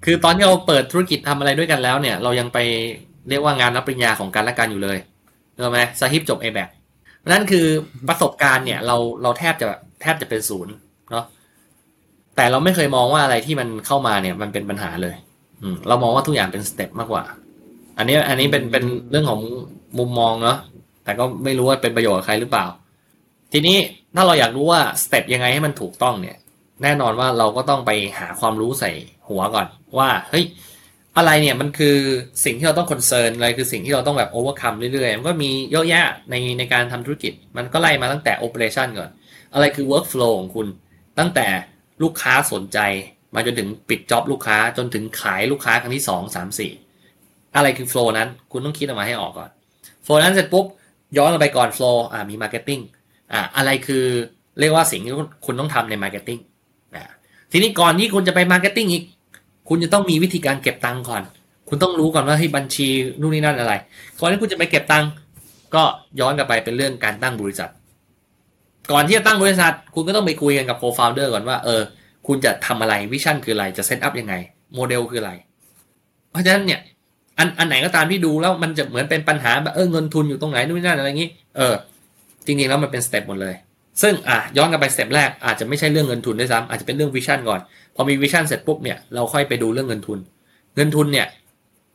[0.05, 2.59] คือตอนที่เราเปิดธุรกิจทำอะไรด้วยกันแล้วเนี่ย เรายังไป
[3.29, 4.97] เรียกว่างานรับปริญญาของกันและกันอยู่เลย
[5.55, 6.69] เห็นไหมซาฮิบจบ a b a c
[7.31, 7.65] นั่นคือ
[8.07, 9.67] ประสบการณ์เนี่ย เราเราแทบจะ
[10.01, 10.73] แทบจะเป็นศูนย์
[11.11, 11.25] เนาะ
[12.35, 15.15] แต่เราไม่เคยมองว่าอะไรที่มันเข้ามาเนี่ยมันเป็นปัญหาเลย
[15.61, 17.23] อืมเรามองว่าทุกอย่างเป็น step มากกว่า
[17.97, 19.41] อันนี้อันนี้เป็นเป็นเรื่องของ
[19.99, 20.57] มุมมองเนาะ
[21.03, 22.65] แต่ก็ไม่รู้ว่าเป็นประโยชน์กับใครหรือเปล่า
[23.53, 23.77] ทีนี้
[24.15, 26.37] ถ้าเราอยากรู้ว่า step ยังไงให้มันถูกต้องเนี่ย
[26.83, 28.91] แน่นอนว่าเราก็ต้องไปหาความรู้ใส่
[29.29, 30.45] หัวก่อน ว่าเฮ้ย
[31.17, 31.97] อะไรเนี่ยมันคือ
[32.45, 39.09] สิ่งที่เราต้อง concern อะไรคือสิ่งที่เราต้องแบบ overcome เรื่อยๆ มันก็มีเยอะแยะในในการทำธุรกิจ มันก็ไล่มาตั้งแต่ operation ก่อน
[39.53, 40.67] อะไรคือ workflow ของคุณ
[41.19, 41.47] ตั้งแต่
[42.03, 42.79] ลูกค้าสนใจ
[43.35, 46.71] มาจนถึงปิดจ็อบลูกค้าจนถึงขายลูกค้าครั้งที่สองสามสี่
[47.55, 49.49] อะไรคือ flow นั้น คุณต้องคิดออกมาให้ออกก่อน
[50.05, 50.65] flow นั้นเสร็จปุ๊บ
[51.17, 52.81] ย้อนไปก่อน flow อ่ามี marketing
[53.33, 54.03] อ่าอะไรคือ
[54.59, 55.13] เรียกว่าสิ่งที่
[55.45, 56.41] คุณต้องทำใน marketing
[56.95, 57.03] อ่า
[57.51, 59.03] ทีนี้ก่อนที่คุณจะไป marketing อีก
[59.69, 61.23] คุณจะต้องมีวิธีการเก็บตังค์ก่อน
[61.69, 62.87] คุณต้องรู้ก่อนว่าให้บัญชี
[63.21, 63.73] นู่นนี่นั่นอะไร
[64.19, 65.09] ก่อนที่คุณจะไปเก็บตังค์
[65.75, 65.83] ก็
[66.19, 67.69] ย้อนกลับไปเป็นเรื่องการตั้งบริษัท
[68.91, 71.81] ก่อนที่จะตั้งบริษัท คุณก็ต้องไปคุยกันกับโฟ o u เดอร์ก่อนว่าเออ
[72.27, 74.33] คุณจะทำอะไร vision คืออะไรจะ set up ยังไง
[74.75, 75.31] โมเดลคืออะไร
[76.31, 76.79] เพราะฉะนั้นเนี่ย
[77.37, 81.73] อันอันไหนก็ตามที่ดูแล้วมันจะเหมือนเป็นปัญหาแบบเออเงินทุนอยู่ตรงไหนนู่นนี่นั่นอะไรอย่างนี้ เออ
[82.45, 83.55] จริงๆแล้วมันเป็น step หมดเลย
[84.01, 87.59] ซึ่งอะย้อนกลับไป step แรกอาจจะไม่ใช่เรื่องเงินทุนด้วยซ้ำอาจจะเป็นเรื่อง vision ก่อน
[87.95, 90.19] พอมี vision เสร็จปุ๊บเนี่ยเราค่อยไปดูเรื่องเงินทุน
[90.75, 91.27] เงินทุนเนี่ย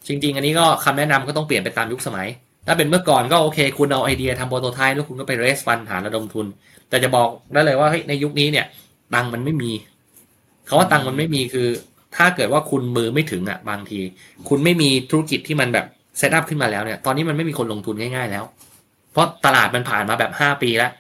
[0.07, 2.29] จริง ๆ อันนี้ก็คำแนะนำก็ต้องเปลี่ยนไปตามยุคสมัย
[2.67, 6.47] ถ้าเป็นเมื่อก่อนก็โอเค คุณเอาไอเดียทำ prototype แล้วคุณก็ไป raise fund หาระดมทุน
[6.89, 8.67] แต่จะบอกได้เลยว่าเฮ้ยในยุคนี้เนี่ย
[9.15, 9.71] ตังค์มันไม่มี
[10.69, 11.69] คำว่าตังค์มันไม่มีคือ
[12.17, 14.01] ถ้าเกิดว่าคุณมือไม่ถึงอะบางที
[14.49, 15.87] คุณไม่มีธุรกิจที่มันแบบ
[16.19, 18.45] set up ขึ้นมาแล้วเนี่ย ตอนนี้มันไม่มีคนลงทุนง่ายๆแล้ว
[19.13, 20.91] เพราะตลาดมันผ่านมาแบบห้าปีแล้ว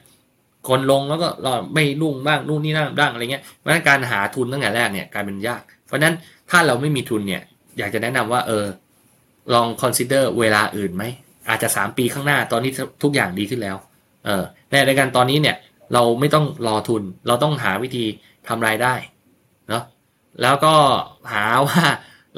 [0.69, 1.29] คนลงแล้วก็
[1.75, 6.15] ไม่รุ่งบ้างนู่นนี่นั่นบ้างอะไรเงี้ยเพราะฉะนั้นการหาทุนตั้งแต่แรกเนี่ยกลายเป็นยาก เพราะฉะนั้น
[6.51, 7.43] ถ้าเราไม่มีทุนเนี่ย
[7.79, 8.67] อยากจะแนะนำว่าเออ
[9.55, 11.05] ลอง consider เวลาอื่นไหม
[11.49, 12.71] อาจจะสามปีข้างหน้าตอนนี้
[13.03, 13.77] ทุกอย่างดีขึ้นแล้ว
[14.27, 15.57] เออในรายการตอนนี้เนี่ย
[15.95, 18.05] เราไม่ต้องรอทุนเราต้องหาวิธี
[18.49, 18.95] ทำรายได้
[19.69, 19.83] เนาะ
[20.43, 20.75] แล้วก็
[21.33, 21.83] หาว่า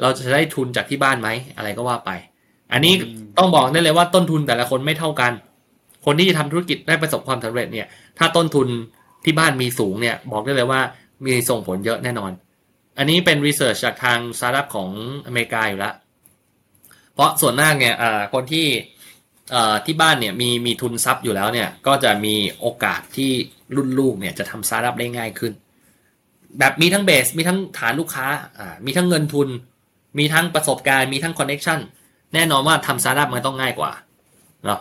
[0.01, 2.11] เราจะได้ทุนจากที่บ้านไหมอะไรก็ว่าไป
[2.73, 2.93] อันนี้
[3.37, 5.31] ต้องบอกได้เลยว่าต้นทุนแต่ละคนไม่เท่ากัน
[6.05, 8.67] คนที่จะทำธุรกิจได้ประสบความสำเร็จเนี่ย ถ้าต้นทุน
[9.25, 10.81] ที่บ้านมีทุนเนี่ย บอกได้เลยว่า
[11.25, 12.31] มีส่งผลเยอะแน่นอน
[12.97, 14.89] อันนี้เป็น research จากทางสตาร์ทอัพของ
[15.25, 15.93] อเมริกาอยู่แล้ว
[17.13, 17.95] เพราะส่วนมากเนี่ย
[18.33, 18.67] คนที่
[19.85, 23.31] ที่บ้านเนี่ยมีมีทุนทรัพย์อยู่แล้วเนี่ย ก็จะมีโอกาสที่
[23.75, 25.53] รุ่นลูกเนี่ยจะทำสตาร์ทอัพได้ง่ายขึ้น
[26.59, 28.25] แบบมีทั้ง base มีทั้งฐานลูกค้า
[28.59, 29.47] อ่ามีทั้งเงินทุน
[30.17, 31.79] มีทั้งประสบการณ์ มีทั้ง connection
[32.33, 33.91] แน่นอนว่าทำสตาร์ทอัพมันต้องง่ายกว่า
[34.65, 34.79] เนาะ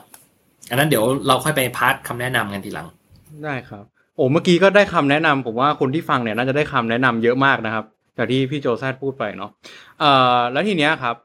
[0.70, 2.88] อันนั้นเดี๋ยวเราค่อยไป part คำแนะนำกันทีหลัง
[3.44, 3.84] ได้ครับ
[4.16, 7.84] โอ้เมื่อกี้ก็ได้คำแนะนำผมว่าคนที่ฟังเนี่ยน่าจะได้คำแนะนำเยอะมากนะครับ
[8.18, 9.50] จากที่พี่โจแซดพูดไปเนาะ
[10.00, 11.16] เอ่อแล้วทีเนี้ยครับ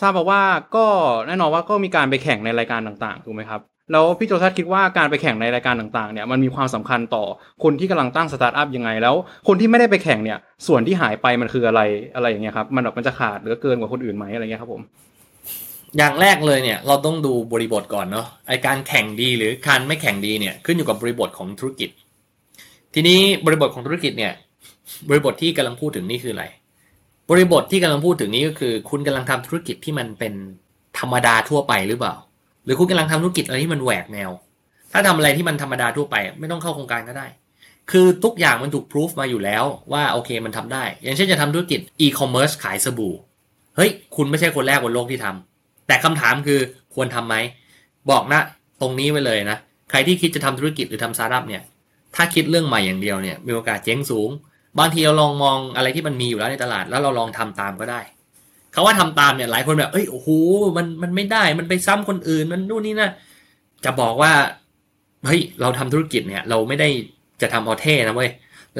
[0.00, 0.42] ทราบมาว่า
[0.76, 0.86] ก็
[1.26, 3.60] แน่นอนว่าก็มีการไปแข่งในรายการต่างๆถูกไหมครับ
[3.92, 7.24] แล้วพี่โจแซดคิดว่าการไปแข่งในรายการต่างๆเนี่ยมันมีความสำคัญต่อ
[7.64, 9.14] คนที่กำลังตั้งสตาร์ทอัพยังไง แล้ว
[9.48, 11.80] คนที่ไม่ได้ไปแข่งเนี่ยส่วนที่หายไปมันคืออะไร
[12.14, 14.82] อะไรอย่างเงี้ยครับมันแบบมันจะขาดหรือเกินกว่าคนอื่นไหมอะไรเงี้ยครับผม
[15.96, 21.90] อย่างแรกเลยเนี่ยเราต้องดูบริบทก่อนเนาะไอการแข่งดีหรือการไม่แข่งดีเนี่ยขึ้นอยู่กับบริบทของธุรกิจ
[22.94, 24.32] ทีนี้บริบทของธุรกิจเนี่ย
[25.08, 26.44] บริบทที่กำลังพูดถึงนี่คืออะไร
[27.30, 30.34] บริบทที่กำลังพูดถึงนี้ก็คือ คุณกำลังทำธุรกิจที่มันเป็น
[30.98, 32.14] ธรรมดาทั่วไปหรือเปล่า
[32.64, 34.30] หรือคุณกำลังทำธุรกิจอะไรที่มันแหวกแนว
[34.92, 37.26] ถ้าทำอะไรที่มันธรรมดาทั่วไป ไม่ต้องเข้าโครงการก็ได้
[37.90, 43.14] คือทุกอย่างมันถูกพิสูจมาอยู่แล้วว่าโอเคมันทำได้ อย่างเช่นจะทำธุรกิจอีคอมเมิร์ซขายสบู่
[43.76, 45.53] เฮ้ยคุณไม่ใช่คนแรกบนโลกที่ทำ
[45.86, 46.60] แต่คำถามคือ
[46.94, 47.36] ควรทำไหม
[48.10, 48.40] บอกนะ
[48.80, 49.58] ตรงนี้ไว้เลยนะ
[49.90, 51.62] ใครที่คิดจะทำธุรกิจหรือทำสตาร์ทอัพเนี่ย
[52.16, 54.30] ถ้าคิดเรื่องใหม่อย่างเดียวเนี่ย มีโอกาสเจ๊งสูง
[54.78, 58.00] บางทีเราลองมองอะไรที่มันมีอยู่แล้วในตลาด แล้วเราลองทำตามก็ได้
[58.72, 60.28] เขาว่าทำตามเนี่ยหลายคนแบบ เอ้ย โอ้โห
[60.76, 63.10] มันมันไม่ได้ มันไปซ้ำคนอื่น มันนู่นนี่นะ
[63.84, 64.32] จะบอกว่า
[65.26, 66.88] เฮ้ย เราทำธุรกิจเนี่ย เราไม่ได้
[67.42, 68.30] จะทำเอาเท่นะเว้ย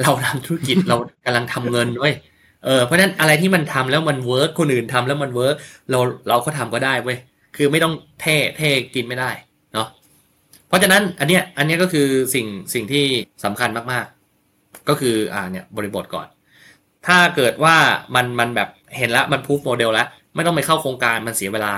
[0.01, 2.15] เราทำธุรกิจเรากำลังทำเงินเว้ย
[2.65, 5.55] เออเพราะฉะนั้นอะไรที่มันทำแล้วมัน work คนอื่นทำแล้วมัน work
[5.91, 7.17] เราเราก็ทำก็ได้เว้ย
[7.55, 9.31] คือไม่ต้องเท่เท่กินไม่ได้
[9.73, 9.87] เนาะ
[10.67, 13.05] เพราะฉะนั้นอันเนี้ยอันเนี้ยก็คือสิ่งสิ่งที่
[13.43, 14.05] สำคัญมาก
[14.89, 16.27] ก็คืออ่าเนี่ยบริบทก่อน
[17.07, 17.75] ถ้าเกิดว่า
[18.15, 21.73] มันมันแบบเห็นแล้วมัน prove model แล้วไม่ต้องไปเข้าโครงการมันเสียเวลา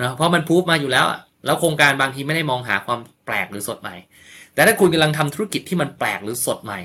[0.00, 1.06] นะเพราะมันพูฟมาอยู่แล้ว
[1.46, 3.94] แล้วโครงการบางทีไม่ได้มองหาความแปลกหรือสดใหม่
[4.54, 6.80] แต่ถ้าคุณกำลังทำธุรกิจที่มันแปลกหรือสดใหม่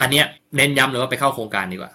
[0.00, 1.92] อันเนี้ยเน้นย้ำเลยว่าไปเข้าโครงการดีกว่า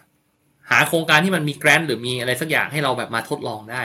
[0.72, 3.82] หาโครงการที่มันมี grant หรือมีอะไรสักอย่างให้เราแบบมาทดลองได้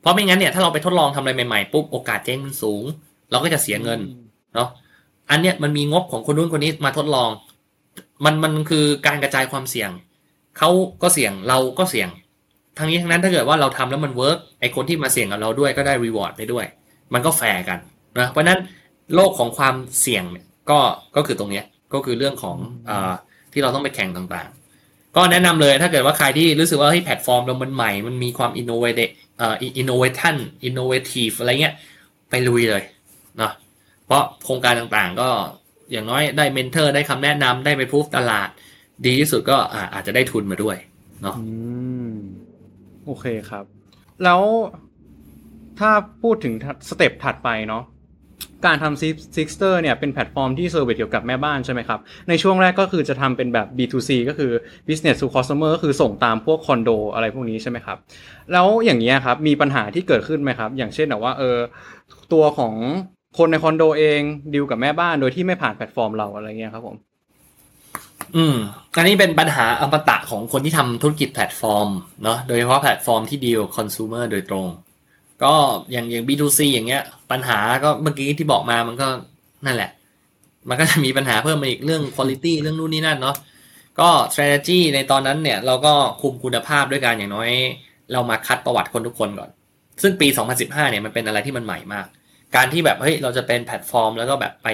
[0.00, 2.84] เพราะไม่งั้นเนี่ยถ้าเราไปทดลองทำอะไรใหม่ๆปุ๊บโอกาสเจ๊งมันสูง
[3.30, 4.00] เราก็จะเสียเงิน
[4.54, 4.68] เนาะ
[5.30, 7.30] อันเนี้ยมันมีงบของคนนู้นคนนี้มาทดลอง
[8.24, 9.90] มันมันคือการกระจายความเสี่ยง
[10.58, 10.70] เขา
[11.02, 12.08] ก็เสี่ยงเราก็เสี่ยง
[12.78, 16.64] ทั้งนี้ทั้งนั้นถ้าเกิดว่าเราทำแล้วมัน work ไอคนที่มาเสี่ยงกับเราด้วยก็ได้ reward ไปด้วย
[17.14, 17.78] มันก็แฟร์กัน
[18.20, 18.58] นะเพราะนั้น
[19.14, 20.78] โลกของความเสี่ยงเนี่ยก็
[21.16, 21.62] ก็คือตรงนี้
[21.94, 22.56] ก็คือเรื่องของ
[22.88, 22.92] อ
[23.52, 24.61] ที่เราต้องไปแข่งต่างๆ
[25.16, 29.00] ก็แนะนำเลยถ้าเกิดว่าใครที่รู้สึกว่าเฮ้ยแพลตฟอร์มเรามันใหม่ มันมีความ innovate
[29.38, 31.74] เอ่อ innovation innovative อะไรเงี้ย
[32.30, 32.82] ไปลุยเลย
[33.38, 33.52] เนาะ
[34.06, 35.28] เพราะโครงการต่างๆ ก็
[35.92, 38.48] อย่างน้อยได้ mentor ได้คำแนะนำได้ไปพูฟตลาด
[39.06, 39.56] ดีที่สุดก็
[39.94, 40.76] อาจจะได้ทุนมาด้วย
[41.22, 41.36] เนาะ
[43.06, 43.64] โอเคครับ
[44.24, 44.40] แล้ว
[45.78, 45.90] ถ้า
[46.22, 46.54] พูดถึง
[46.88, 47.84] step ถัดไปเนาะ
[48.66, 49.00] การทำ
[49.36, 54.50] ซิกเตอร์เนี่ยเป็นแพลตฟอร์มที่ service เกี่ยวกับแม่บ้านใช่ไหมครับ ในช่วงแรกก็คือจะทำเป็นแบบ B2C ก็คือ
[54.88, 57.98] business to customer ก็คือส่งตามพวกคอนโดอะไรพวกนี้ใช่ไหมครับ
[58.52, 61.56] แล้วอย่างนี้ครับมีปัญหาที่เกิดขึ้นไหมครับ อย่างเช่นแบบว่าเออ
[62.32, 62.74] ตัวของ
[63.38, 64.20] คนในคอนโดเอง
[64.54, 66.96] ดิวกับแม่บ้านโดยที่ไม่ผ่านแพลตฟอร์มเราอะไรเงี้ยครับผม
[68.36, 68.56] อืม
[68.96, 71.88] อันนี้เป็นปัญหาอมตะของคนที่ทำธุรกิจแพลตฟอร์ม
[72.22, 74.66] เนาะโดยเฉพาะแพลตฟอร์มที่ดีลคอน sumer โดยตรง
[75.44, 75.54] ก็
[75.92, 79.06] อย่างอย่าง B2C อย่างเงี้ย ปัญหาก็เมื่อกี้ที่บอกมามันก็
[79.66, 79.90] นั่นแหละ
[80.68, 83.36] มันก็จะมีปัญหาเพิ่มมาอีกเรื่อง quality เรื่องนู่นนี่นั่นเนาะ
[84.00, 87.50] ก็ strategy ในตอนนั้นเนี่ยเราก็คุมคุณภาพด้วยการอย่างน้อย
[88.12, 89.50] เรามาคัดประวัติคนทุกคนก่อน
[90.02, 90.28] ซึ่งปี
[90.58, 92.06] 2015 เนี่ยมันเป็นอะไรที่มันใหม่มาก
[92.56, 94.68] การที่แบบเฮ้ยเราจะเป็นแพลตฟอร์ม แล้วก็แบบไป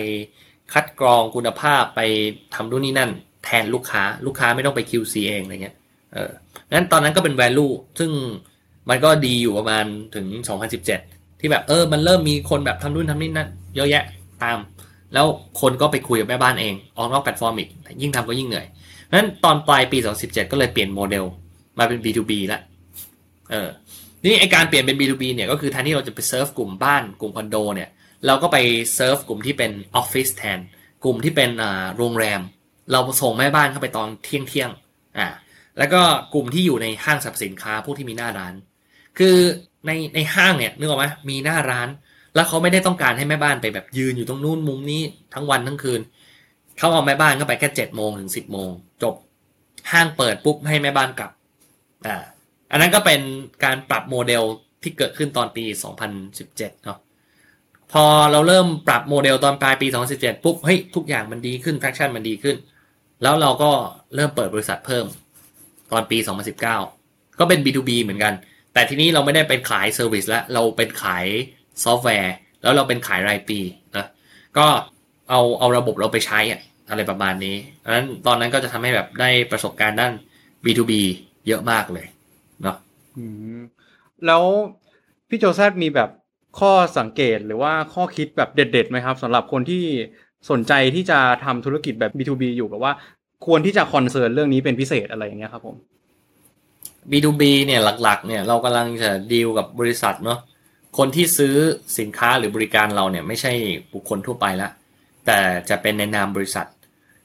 [0.73, 2.01] คัดกรองคุณภาพไป
[2.55, 3.11] ทำนู่นนี่นั่น
[3.45, 5.77] แทนลูกค้าลูกค้าไม่ต้องไป QC เองอะไรเงี้ย
[6.13, 6.31] เออ
[6.71, 8.11] นั้นตอนนั้นก็เป็น value ซึ่ง
[8.89, 10.27] มันก็ดีอยู่ประมาณถึง
[10.85, 14.05] 2017 ที่แบบเออ มันเริ่มมีคนแบบทำนู่นทำนี่นั่นเยอะแยะ
[14.43, 14.59] ตาม
[15.15, 15.27] แล้ว
[15.61, 17.69] คนก็ไปคุยกับแม่บ้านเอง ออกนอกแพลตฟอร์มอีก
[18.03, 18.67] ยิ่งทำก็ยิ่งเหนื่อย
[19.13, 21.25] นั้นตอนปลายปี 2017 ก็เลยเปลี่ยนโมเดล
[21.79, 22.61] มาเป็น B2B แล้ว
[23.51, 23.69] เออ
[24.23, 27.89] นี่ไอการเปลี่ยนเป็น B2B เนี่ยก็คือแทนที่เราจะไปเซิร์ฟกลุ่มบ้านกลุ่มคอนโดเนี่ย
[28.27, 28.57] เราก็ไป
[28.95, 30.59] เซิร์ฟกลุ่มที่เป็นออฟฟิศแทน
[31.05, 32.41] กลุ่มที่เป็นอ่าโรงแรม
[32.93, 34.71] เราส่งแม่บ้านเข้าไปตอนเที่ยงเที่ยง
[35.19, 35.27] อ่า
[35.79, 36.01] แล้วก็
[36.35, 38.55] กลุ่มที่อยู่ในห้างสรรพสินค้าพวกที่มีหน้าร้าน
[39.19, 39.37] คือ
[39.87, 41.89] ในในห้างเนี่ยนึกออกไหมมีหน้าร้าน
[42.35, 45.03] แล้วเขาไม่ได้ต้องการให้แม่บ้านไปแบบยืนอยู่ตรงนู้นมุมนี้
[45.35, 46.01] ทั้งวันทั้งคืน
[46.79, 48.71] เขาเอาแม่บ้านเข้าไปแค่เจ็ดโมงถึงสิบโมง
[49.03, 49.15] จบ
[49.93, 51.31] ห้างเปิดปุ๊บให้แม่บ้านกลับ
[52.07, 52.17] อ่า
[52.71, 53.21] อันนั้นก็เป็น
[53.65, 54.43] การปรับโมเดล
[54.83, 55.65] ที่เกิดขึ้นตอนปี
[56.25, 56.99] 2017เนาะ
[57.93, 62.57] พอเราเริ่มปรับโมเดลตอนปลายปี 2017 ปุ๊บ เฮ้ย ทุกอย่างมันดีขึ้น traction มันดีขึ้น
[63.23, 63.71] แล้วเราก็
[64.15, 65.07] เริ่มเปิดบริษัทเพิ่ม
[65.93, 66.19] ตอนปี
[66.59, 68.35] 2019 ก็เป็น B2B เหมือนกัน
[68.79, 71.27] แต่ทีนี้เราไม่ได้เป็นขาย service แล้วเราเป็นขาย
[71.85, 73.61] ซอฟต์แวร์ แล้วเราเป็นขายรายปี
[73.97, 74.07] นะ
[74.59, 74.67] ก็
[75.31, 76.61] เอาเอาระบบเราไปใช้อะ
[76.91, 80.13] อะไรประมาณนี้ดังนั้นตอนนั้นก็จะทำให้แบบได้ประสบการณ์ด้าน
[80.65, 80.93] B2B
[81.47, 82.07] เยอะมากเลย
[82.63, 82.77] เนาะ
[84.27, 84.43] แล้ว
[85.29, 86.11] พี่โจแซดมีแบบ
[86.61, 89.85] ข้อสังเกตหรือว่าข้อคิดแบบเด็ดๆไหมครับสำหรับคนที่
[90.51, 92.93] สนใจที่จะทำธุรกิจแบบ B2B อยู่แบบว่า
[93.47, 95.77] ควรที่จะคอนเซิร์นเรื่องนี้เป็นพิเศษอะไรอย่างเงี้ยครับผม
[97.11, 100.39] B2B เนี่ยหลักๆเนี่ยเรากำลังจะดีลกับบริษัทเนาะ
[100.99, 101.55] คนที่ซื้อ
[101.99, 103.53] สินค้าหรือบริการเราเนี่ยไม่ใช่
[103.93, 104.71] บุคคลทั่วไปละ
[105.27, 106.67] แต่จะเป็นในนามบริษัท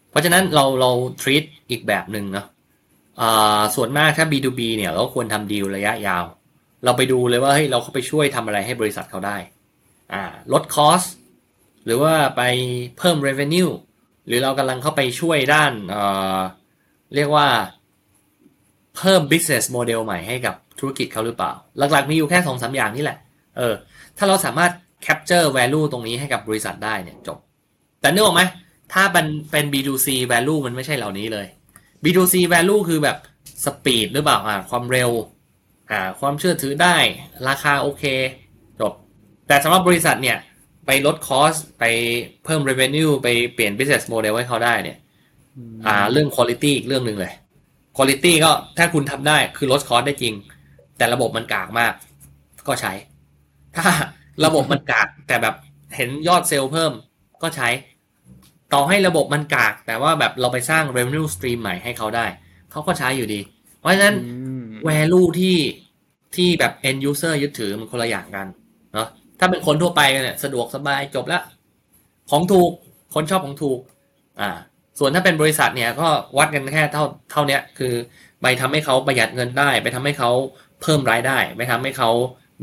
[0.09, 2.47] เพราะฉะนั้นเราเรา treat อีกแบบหนึ่งเนาะ
[3.75, 6.23] ส่วนมากถ้า B2B เนี่ยเราควรทำดีลระยะยาว
[6.85, 9.37] เราไปดูเลยว่าเฮ้ยเราเข้าไปช่วยทำอะไรให้บริษัทเขาได้
[10.53, 11.03] ลดคอส
[11.85, 12.41] หรือว่าไป
[12.97, 13.71] เพิ่ม revenue
[14.27, 16.03] หรือเรากำลังเข้าไปช่วยด้านเอ่
[16.37, 16.39] อ
[17.15, 17.47] เรียกว่า
[18.97, 23.17] เพิ่ม business model ใหม่ให้กับธุรกิจเขาหรือเปล่า หลักๆมีอยู่แค่สองสาอย่างนี่แหละ
[23.57, 23.73] เออ
[24.17, 24.71] ถ้าเราสามารถ
[25.05, 27.37] capture value ตรงนี้ให้กับบริษัทได้เนี่ยจบ
[28.01, 28.43] แต่นึกออกไหม
[28.93, 31.47] ถ้าเป็นเป็น B2C value มันไม่ใช่เหล่านี้เลย
[32.03, 33.17] B2C value คือแบบ
[33.65, 35.11] speed หรือเปล่า อ่า ความเร็ว
[35.91, 36.95] อ่า ความเชื่อถือได้
[37.47, 38.03] ราคาโอเค
[38.79, 38.93] จบ
[39.47, 40.37] แต่สำหรับบริษัทเนี่ย
[40.85, 41.83] ไปลด cost ไป
[42.43, 44.97] เพิ่ม revenue ไปเปลี่ยน business model ให้เขาได้เนี่ย
[45.87, 47.33] อ่า เรื่อง quality อีกเรื่องหนึ่งเลย
[47.97, 50.33] quality ก็ถ้าคุณทำได้คือลดคอสได้จริง
[50.97, 51.93] แต่ระบบมันกากมาก
[52.67, 52.93] ก็ใช้
[53.75, 53.85] ถ้า
[54.45, 55.55] ระบบมันกาก แต่แบบ
[55.95, 56.91] เห็นยอดเซลล์เพิ่ม
[57.43, 57.69] ก็ใช้
[58.73, 62.25] ต่อให้ระบบมันกาก แต่ว่าแบบเราไปสร้าง revenue stream ใหม่ให้เขาได้
[62.71, 63.39] เขาก็ใช้อยู่ดี
[63.79, 64.15] เพราะฉะนั้น
[64.87, 65.57] value ที่
[66.35, 68.47] ที่แบบ end user ยึดถือมันคนละอย่างกัน
[68.93, 69.07] เนาะ
[69.39, 71.39] ถ้าเป็นคนทั่วไปเนี่ยสะดวกสบายจบละ
[72.31, 72.71] ของถูก
[73.13, 73.79] คนชอบของถูก
[74.41, 74.49] อ่า
[74.99, 77.93] ส่วนถ้าเป็นบริษัทเนี่ยก็วัดกันแค่เท่าเท่าเนี้ยคือ
[78.41, 80.29] ไปทำให้เขาประหยัดเงินได้ ไปทำให้เขา
[80.81, 82.09] เพิ่มรายได้ ไปทำให้เขา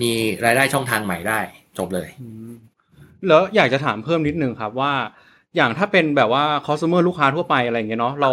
[0.00, 0.12] มี
[0.44, 1.40] รายได้ช่องทางใหม่ได้
[1.78, 2.52] จบเลยอืม
[3.28, 4.92] แล้วอยากจะถามเพิ่มนิดนึงครับว่า
[5.56, 8.30] อย่างถ้าเป็นแบบว่า customer ลูกค้าทั่วไปอะไรอย่างเงี้ยเนาะเรา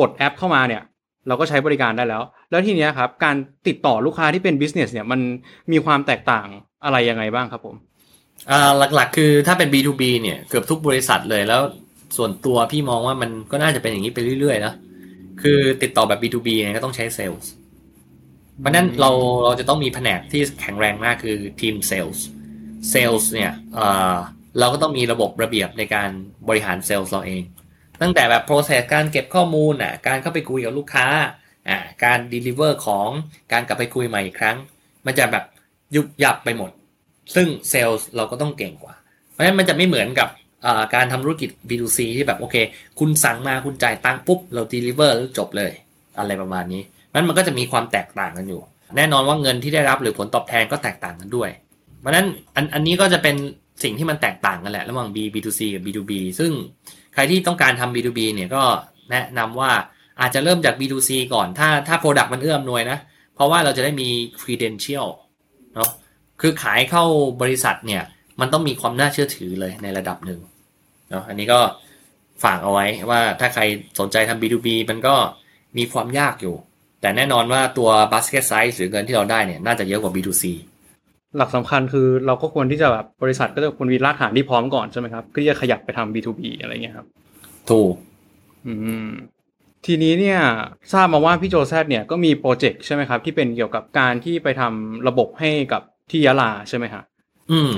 [0.00, 0.82] กดแอปเข้ามาเนี่ย
[1.28, 3.36] เราก็ใช้บริการได้แล้ว แล้วทีเนี้ยครับ การ
[3.68, 5.20] ติดต่อลูกค้าที่เป็น business เนี่ยมัน
[5.72, 6.46] มีความแตกต่าง
[6.84, 7.76] อะไรยังไงบ้างครับผม
[8.50, 11.60] อ่าหลักๆ คือถ้าเป็น B2B เนี่ยเกือบทุกบริษัทเลยแล้ว
[12.16, 14.74] ส่วนตัวพี่มองว่ามันก็น่าจะเป็นอย่างนี้ไปเรื่อยๆนะ
[15.42, 17.50] คือติดต่อแบบ B2B เนี่ยก็ต้องใช้เซลส์
[18.60, 19.10] เพราะฉะนั้นเรา
[19.44, 22.24] เราจะต้องมีแผนกที่แข็งแรงมากคือทีมเซลส์
[22.90, 24.14] เซลส์เนี่ยเอ่อ
[24.58, 26.10] เราก็ต้องมีระบบระเบียบในการ
[26.48, 27.42] บริหารเซลส์เราเอง
[28.02, 31.06] ตั้งแต่แบบ process การเก็บข้อมูลอะการเข้าไปคุยกับลูกค้า
[31.68, 33.08] อ่าการ deliver ของ
[33.52, 34.56] การกลับไปคุยใหม่อีกครั้ง
[35.06, 35.44] มันจะแบบ
[35.94, 36.70] ยุบยับไปหมด
[37.34, 38.94] ซึ่งเซลล์เราก็ต้องเก่งกว่า
[39.30, 40.43] เพราะฉะนั้นมันจะไม่เหมือนกับอ่า
[40.94, 42.56] การทำธุรกิจ B2C ที่แบบโอเค
[42.98, 45.72] คุณสั่งมาคุณจ่ายตังค์ปุ๊บ เรา deliver แล้วจบเลย
[46.18, 46.82] อะไรประมาณนี้
[47.14, 48.60] นั้นมันก็จะมีความแตกต่างกันอยู่
[48.96, 51.50] แน่นอนว่าเงินที่ได้รับหรือผลตอบแทนก็แตกต่างกันด้วย
[52.00, 53.36] เพราะนั้นอันอันนี้ก็จะเป็น
[53.82, 56.52] สิ่งที่มันแตกต่างกันแหละ ระหว่าง B B2C กับ B2B ซึ่ง
[57.14, 58.62] ใครที่ต้องการทำ B2B เนี่ยก็
[59.10, 59.70] แนะนำว่า
[60.20, 62.98] อาจจะเริ่มจาก B2C ก่อน ถ้าถ้า Product มันเอื้อมหน่วยนะ
[63.34, 64.08] เพราะว่าเราจะได้มี
[64.40, 65.08] credential
[65.74, 65.90] เนาะ
[66.40, 67.04] คือขายเข้า
[67.42, 68.02] บริษัทเนี่ย
[68.40, 70.40] มันต้องมีความน่าเชื่อถือเลยในระดับหนึ่ง
[71.10, 71.60] เนาะอันนี้ก็
[72.44, 73.62] ฝากเอาไว้ว่าถ้าใคร
[74.00, 75.14] สนใจทำ B2B มันก็
[75.78, 76.54] มีความยากอยู่
[77.00, 80.44] แต่แน่นอนว่าตัว basket size หรือเงินที่เราได้เนี่ยน่าจะเยอะกว่า B2C
[81.36, 87.06] หลักสำคัญคือเราก็ควรที่จะแบบบริษัทก็จะควรมีรากฐานที่พร้อมก่อนใช่ไหมครับเพื่อที่จะขยับไปทำ B2B อะไรเงี้ยครับ
[87.70, 87.94] ถูก
[88.66, 88.74] อื
[89.06, 89.08] ม
[89.86, 90.40] ทีนี้เนี่ย
[90.92, 97.02] ทราบมาว่าพี่โจแซดเนี่ยก็มีโปรเจกต์ใช่ไหมครับ ที่เป็นเกี่ยวกับการที่ไปทำระบบให้กับที่ยะลาใช่ไหมฮะ
[97.50, 97.72] อืม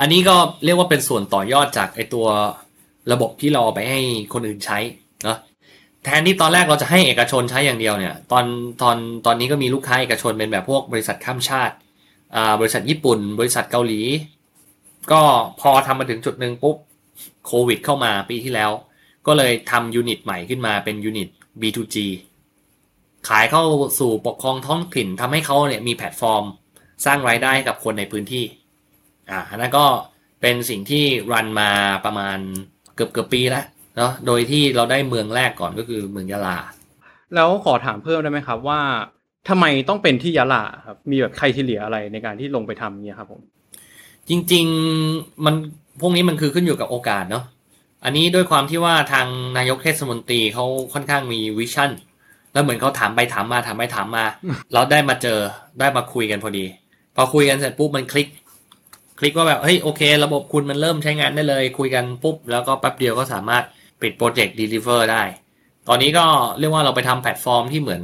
[0.00, 2.26] อันนี้ก็เรียกว่าเป็นส่วนต่อยอดจากไอตัว
[3.12, 4.00] ระบบที่เราเอาไปให้
[4.32, 4.78] คนอื่นใช้
[5.24, 5.38] เนาะ
[6.04, 8.44] แทนที่ตอนแรกเราจะให้เอกชนใช้อย่างเดียวเนี่ย ตอน
[8.82, 8.96] ตอน
[9.26, 11.74] ตอนนี้ก็มีลูกค้าเอกชนเป็นแบบพวกบริษัทข้ามชาติ
[12.34, 14.00] อ่าบริษัทญี่ปุ่น บริษัทเกาหลี
[15.12, 15.22] ก็
[15.60, 16.76] พอทำมาถึงจุดหนึ่งปุ๊บ
[17.46, 18.70] โควิด เข้ามาปีที่แล้ว
[19.26, 21.28] ก็เลยทำ unit ใหม่ขึ้นมาเป็น unit
[21.60, 21.96] B2G
[23.28, 23.64] ขายเข้า
[23.98, 26.44] สู่ปกครองท้องถิ่นทำให้เขาเนี่ยมีแพลตฟอร์ม
[27.04, 28.44] สร้างรายได้ให้กับคนในพื้นที่
[29.30, 29.86] อ่านนั้นก็
[30.40, 31.70] เป็นสิ่งที่ run มา
[32.04, 32.38] ประมาณ
[33.00, 33.64] กือบเกือบปีแล้ว
[33.96, 36.56] เนาะโดยที่เราได้เมืองแรกก่อนก็คือเมืองยะลา
[37.34, 38.80] แล้วขอถามเพิ่มได้ไหมครับว่า
[39.48, 43.40] ทำไมต้องเป็นที่ยะลาครับมีแบบ criteria อะไรในการที่ลงไปทำเนี่ยครับผม
[44.28, 45.54] จริงๆมัน
[46.00, 47.44] พวกนี้มันคือขึ้นอยู่กับโอกาสเนาะ
[48.04, 51.90] อันนี้ด้วยความที่ว่าทางนายกเทศมนตรีเขาค่อนข้างมี vision
[52.52, 54.24] แล้วเหมือนเขาถามไปถามมาถามไปถามมา
[54.72, 55.38] เราได้มาเจอ
[55.80, 56.64] ได้มาคุยกันพอดี
[57.16, 58.26] พอคุยกันเสร็จปุ๊บมัน click
[59.20, 63.64] click ว่าแบบเฮ้ยโอเค ระบบคุณมันเริ่มใช้งานได้เลย คุยกันปุ๊บ แล้วก็แป๊บเดียวก็สามารถ
[64.00, 65.22] ปิดโปรเจกต์ deliver ได้
[65.88, 66.26] ตอนนี้ก็
[66.58, 68.02] เรียกว่าเราไปทำแพลตฟอร์มที่เหมือน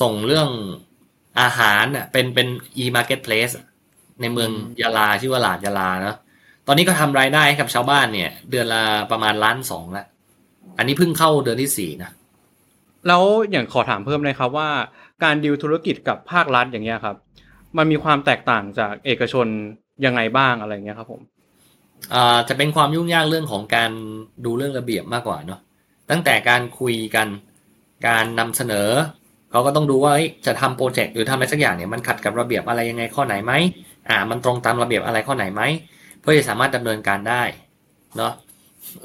[0.00, 0.48] ส่งเรื่อง
[1.40, 2.48] อาหารอะเป็นเป็น
[2.82, 3.54] e-marketplace
[4.20, 6.16] ในเมืองยาลาชื่อว่าหลาดยาลาเนาะ
[6.66, 10.06] ตอนนี้ก็ทำรายได้ให้กับชาวบ้านเนี่ย เดือนละประมาณล้านสองแล้ว
[10.78, 12.10] อันนี้เพิ่งเข้าเดือนที่สี่นะ
[13.06, 14.68] แล้วอย่างขอถามเพิ่มเลยครับว่า
[15.24, 17.16] การดิวธุรกิจกับภาครัฐอย่างเงี้ยครับ
[17.76, 19.46] มันมีความแตกต่างจากเอกชน
[20.04, 21.20] ยังไงบ้างอะไรเงี้ยครับผม
[22.14, 23.90] อ่าจะเป็นความยุ่งยากเรื่องของการ
[24.44, 25.60] ดูเรื่องระเบียบมากกว่าเนาะ
[26.10, 27.28] ตั้งแต่การคุยกัน
[28.08, 28.88] การนำเสนอ
[29.50, 30.12] เขาก็ต้องดูว่า
[30.46, 33.52] จะทำโปรเจกต์หรือทำอะไรสักอย่างเนี่ยมันขัดกับระเบียบอะไรยังไงข้อไหนไหม
[34.08, 35.62] อ่า มันตรงตามระเบียบอะไรข้อไหนไหม
[36.20, 37.42] เพื่อจะสามารถดำเนินการได้
[38.16, 38.32] เนาะ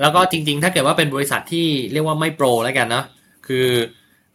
[0.02, 3.06] แล้วก็จริง ๆ ถ้าเกิดว่าเป็นบริษัทที่เรียกว่าไม่โปรแล้วกันเนาะ
[3.48, 3.68] คือ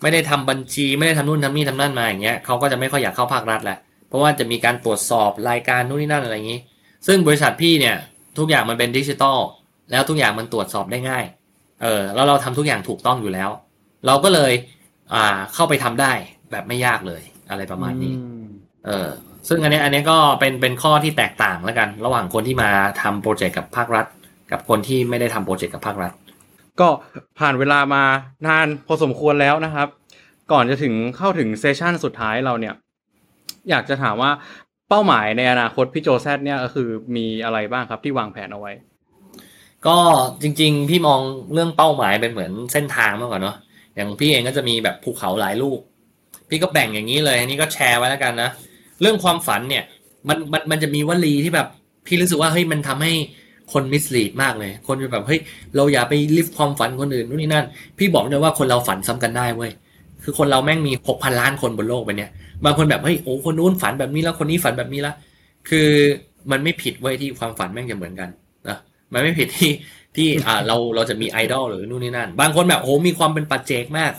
[0.03, 3.79] ไม่ได้ทำบัญชีไม่ได้ทำนู่นทำนี่ทำนั่นมาอย่างเงี้ยเขาก็จะไม่ค่อยอยากเข้าภาครัฐแหละ
[4.11, 6.61] เพราะว่าจะมีการตรวจสอบรายการนู่นนี่นั่นอะไรอย่างงี้
[7.07, 7.97] ซึ่งบริษัทพี่เนี่ย
[8.39, 9.39] ทุกอย่างมันเป็นดิจิตอล
[9.91, 11.25] แล้วทุกอย่างมันตรวจสอบได้ง่าย
[11.83, 13.51] เออแล้วเราทำทุกอย่างถูกต้องอยู่แล้ว
[14.07, 14.53] เราก็เลย
[15.15, 16.13] อ่าเข้าไปทำได้
[16.51, 18.15] แบบไม่ยากเลยอะไรประมาณนี้
[18.87, 19.09] เออ
[19.49, 22.71] ซึ่งอันนี้อันนี้ก็เป็นเป็นข้อที่แตกต่างแล้วกัน ระหว่างคนที่มา
[23.03, 24.07] ทำโปรเจกต์กับภาครัฐ
[24.51, 26.13] กับคนที่ไม่ได้ทำโปรเจกต์กับภาครัฐ
[26.81, 26.89] ก็
[27.39, 28.03] ผ่านเวลามา
[28.47, 29.89] นานพอสมควรแล้วนะครับ
[30.53, 32.75] ก่อนจะถึงเข้าถึง session สุดท้ายเราเนี่ย
[33.71, 34.31] อยากจะถามว่า
[34.89, 38.73] เป้าหมายในอนาคตพี่โจแซดเนี่ยก็คือมีอะไรบ้างครับที่วางแผนเอาไว้
[39.87, 39.97] ก็
[40.43, 41.21] จริง ๆ พี่มอง
[41.53, 43.57] เรื่องเป้าหมายเป็นเหมือนเส้นทางมากกว่าเนาะ
[43.95, 45.79] อย่างพี่เองก็จะมีแบบภูเขาหลายลูก
[46.49, 48.51] พี่ก็แบ่งอย่างนี้เลยอันนี้ก็แชร์ไว้แล้วกันนะ
[49.01, 49.85] เรื่องความฝันเนี่ย
[50.29, 51.69] มันมันมันจะมีวลีที่แบบ
[52.07, 53.13] พี่รู้สึกว่าเฮ้ยมันทำให้
[53.73, 55.41] คนมิสลีดมากเลย คนจะแบบเฮ้ย
[55.77, 57.67] เราอย่าไปลิฟความฝันคนอื่นนู่นนี่นั่น
[57.99, 59.71] พี่บอกเลยว่าคนเราฝันซ้ำกันได้เว้ย
[60.25, 62.31] คือคนเราแม่งมีหกพันล้านคนบนโลกไปเนี่ย
[62.65, 65.15] บางคนแบบเฮ้ยโอ้คนนู้นฝันแบบนี้แล้วคนนี้ฝันแบบนี้ละ
[65.69, 65.89] คือ
[66.51, 68.29] มันไม่ผิดเว้ยที่ความฝันแม่งจะเหมือนกัน
[68.69, 68.79] นะ
[69.13, 69.71] มันไม่ผิดที่
[70.17, 74.13] ที่อ่าเราเราจะมีไอดอลหรือนู่นนี่นั่น บางคนแบบโอ้มีความเป็นปัจเจกมาก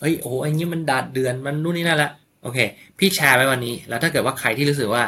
[0.00, 2.10] เฮ้ยโอ้อันนี้มันดาดเดือนมันนู่นนี่นั่นละ
[2.42, 2.58] โอเค
[2.98, 5.02] พี่แชร์ไว้วันนี้ แล้วถ้าเกิดว่าใครที่รู้สึกว่า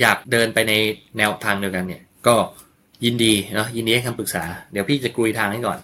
[0.00, 0.72] อยากเดินไปใน
[1.18, 2.34] แนวทางเดียวกันเนี่ย ก็
[3.04, 5.78] ยินดีเนาะยินดีให้คำปรึกษา เดี๋ยวพี่จะกรุยทางให้ก่อน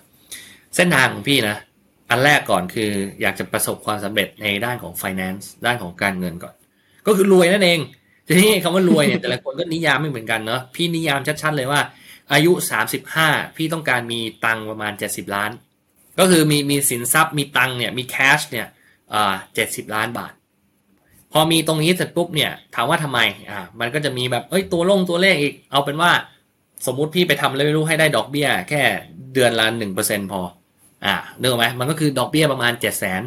[0.77, 1.57] เส้นทางของพี่นะ
[2.15, 2.91] อันแรกก่อนคือ
[3.23, 6.55] อยากจะประสบความสำเร็จในด้านของ finance ด้านของการเงินก่อน
[7.07, 7.81] ก็คือรวยนั่นเอง
[8.27, 11.81] ทีนี้คำว่ารวยเนี่ยแต่ละคนก็นิยามไม่เหมือนกันเนาะพี่นิยามชัดๆเลยว่า
[12.33, 12.53] อายุ
[13.05, 15.51] 35 พี่ต้องการมีตังประมาณ 70 ล้าน
[16.19, 18.67] ก็คือมีมีสินทรัพย์มีตังเนี่ยมีแคชเนี่ย
[19.15, 20.33] อ่าเจ็ดสิบล้านบาท
[21.33, 26.11] พอมีตรงนี้เสร็จปุ๊บเนี่ยถามว่าทำไมอ่ามันก็จะมีแบบเอ้ยตัวลงตัวเลขอีกเอาเป็นว่า
[26.87, 28.83] สมมุติพี่ไปทำอะไรไม่รู้ให้ได้ดอกเบี้ย แค่
[29.35, 30.41] เดือนละหนึ่งเปอร์เซ็นพอ
[31.05, 33.23] อ่าเนกอะไหมมันก็คือดอกเบี้ยประมาณเจ็ดแสน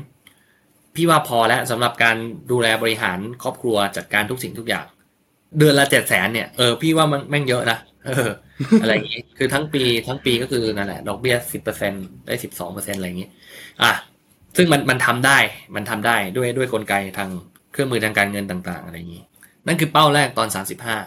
[0.96, 2.16] พี่ว่าพอแล้วสำหรับการ
[2.52, 4.86] ดูแลบริหารครอบครัวจัดการทุกสิ่งทุกอย่าง
[5.60, 8.30] เดือนละเจ็ดแสนเนี่ยเออพี่ว่ามันแม่งเยอะนะเออ
[8.82, 11.94] อะไรอย่างงี้คือทั้งปีทั้งปีก็คือนั่นแหละดอกเบี้ยสิบเปอร์เซ็น
[12.26, 13.30] ได้สิบสองเปอร์เซ็นอะไรอย่างงี้
[13.84, 13.92] อะ
[14.58, 15.38] ซึ่งมันมันทำได้
[15.76, 17.30] มันทำได้ด้วยด้วยกลไกทาง
[17.72, 19.24] เครื่องมือทางการเงินต่าง ๆ อะไรอย่างงี้
[19.68, 20.98] นั่นคือเป้าแรกตอนสามสิบห้า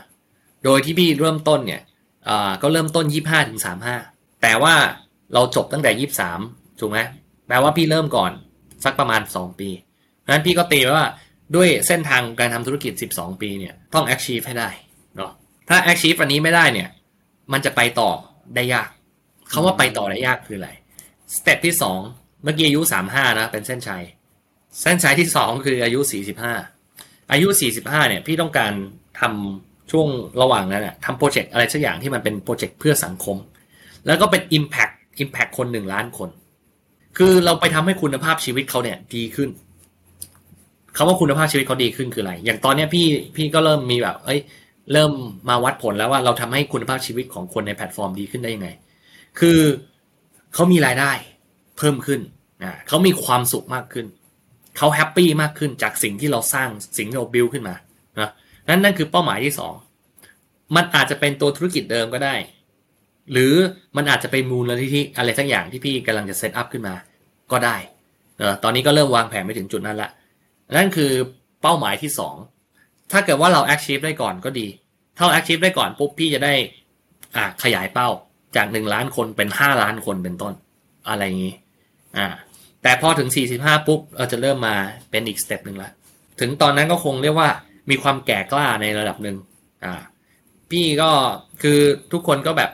[0.64, 1.82] โดยที่พี่เริ่มต้นเนี่ย
[2.28, 3.96] อ่าก็เริ่มต้นยี่ห้าถึงสามห้า
[4.42, 4.74] แต่ว่า
[5.34, 6.40] เราจบตั้งแต่ยี่สาม
[6.80, 6.98] ถูกไหม
[7.46, 8.32] แปลว่าพี่เริ่มก่อน
[8.84, 9.70] สักประมาณสองปี
[10.20, 11.08] เพราะฉะนั้นพี่ก็ตีไว้ว่า
[11.56, 14.68] ด้วยเส้นทางการทำธุรกิจ 12 ปีเนี่ยต้อง achieve ให้ได้
[15.16, 15.32] เนาะ
[15.68, 16.88] ถ้า achieve อันนี้ไม่ได้เนี่ย
[17.52, 18.10] มันจะไปต่อ
[18.54, 18.88] ได้ยาก
[19.52, 20.70] คาว่าไปต่อได้ยากคืออะไร
[21.36, 22.00] สเต็ปที่สอง
[22.42, 24.02] เมื่อกี้อายุสามห้านะ เป็นเส้นชัย
[24.82, 26.54] เส้นชัยที่สองคืออายุสี่สิบห้า
[27.32, 28.72] อายุสี่สิบห้าเนี่ย พี่ต้องการ
[29.20, 30.08] ทำช่วง
[30.42, 33.36] ระหว่างนั้นอะทำโปรเจกต์อะไรสักอย่างที่มันเป็นโปรเจกต์เพื่อสังคม
[34.06, 36.30] แล้วก็เป็น Impact Impact คนหนึ่งล้านคน
[37.18, 39.48] คือเราไปทำให้คุณภาพชีวิตเขาเนี่ยดีขึ้น
[40.96, 44.40] คำว่าคุณภาพชีวิตเขาดีขึ้นคืออะไร อย่างตอนเนี้ยพี่พี่ก็เริ่มมีแบบ เอ้ย
[44.92, 45.12] เริ่ม
[45.48, 48.68] มาวัดผลแล้วว่าเราทำให้คุณภาพชีวิตของคนในแพลตฟอร์มดีขึ้นได้ยังไง
[49.40, 49.58] คือ
[50.54, 51.12] เขามีรายได้
[51.78, 52.20] เพิ่มขึ้น
[52.62, 54.06] อ่าเขามีความสุขมากขึ้น
[54.76, 56.68] เขาแฮปปี้มากขึ้นจากสิ่งที่เราสร้าง
[56.98, 57.74] สิ่งที่เราบิวขึ้นมา
[58.20, 58.30] นะ
[58.68, 59.74] นั่นนั่นคือเป้าหมายที่สอง
[60.74, 62.34] มันอาจจะเป็นตัวธุรกิจเดิมก็ได้
[63.32, 63.52] หรือ
[63.96, 66.94] มันอาจจะเป็นมูลนิธิอะไรสักอย่างที่พี่กำลังจะ set up ขึ้นมา
[67.52, 67.76] ก็ได้
[68.38, 70.10] เออตอนนี้ก็เริ่มวางแผนไปถึงจุดนั้นละ
[70.76, 71.12] นั่นคือ
[71.62, 72.36] เป้าหมายที่สอง
[73.12, 74.66] ถ้าเกิดว่าเรา achieve ได้ก่อนก็ดี
[75.16, 76.54] ถ้าเรา achieve ได้ก่อนปุ๊บพี่จะได้
[77.36, 78.08] อ่าขยายเป้า
[78.56, 80.52] จากหนึ่งล้านคนเป็นห้าล้านคนเป็นต้น
[81.08, 81.54] อะไรอย่างนี้
[82.16, 82.26] อ่า
[82.82, 84.74] แต่พอถึงสี่สิบห้าปุ๊บเราจะเริ่มมา
[85.10, 85.90] เป็นอีก step หนึ่งละ
[86.40, 87.48] ถึงตอนนั้นก็คงเรียกว่า
[87.90, 89.36] มีความแก่กล้าในระดับหนึ่ง
[89.84, 90.02] อ่า
[90.70, 91.10] พี่ก็
[91.62, 91.78] คือ
[92.12, 92.70] ทุกคนก็แบบ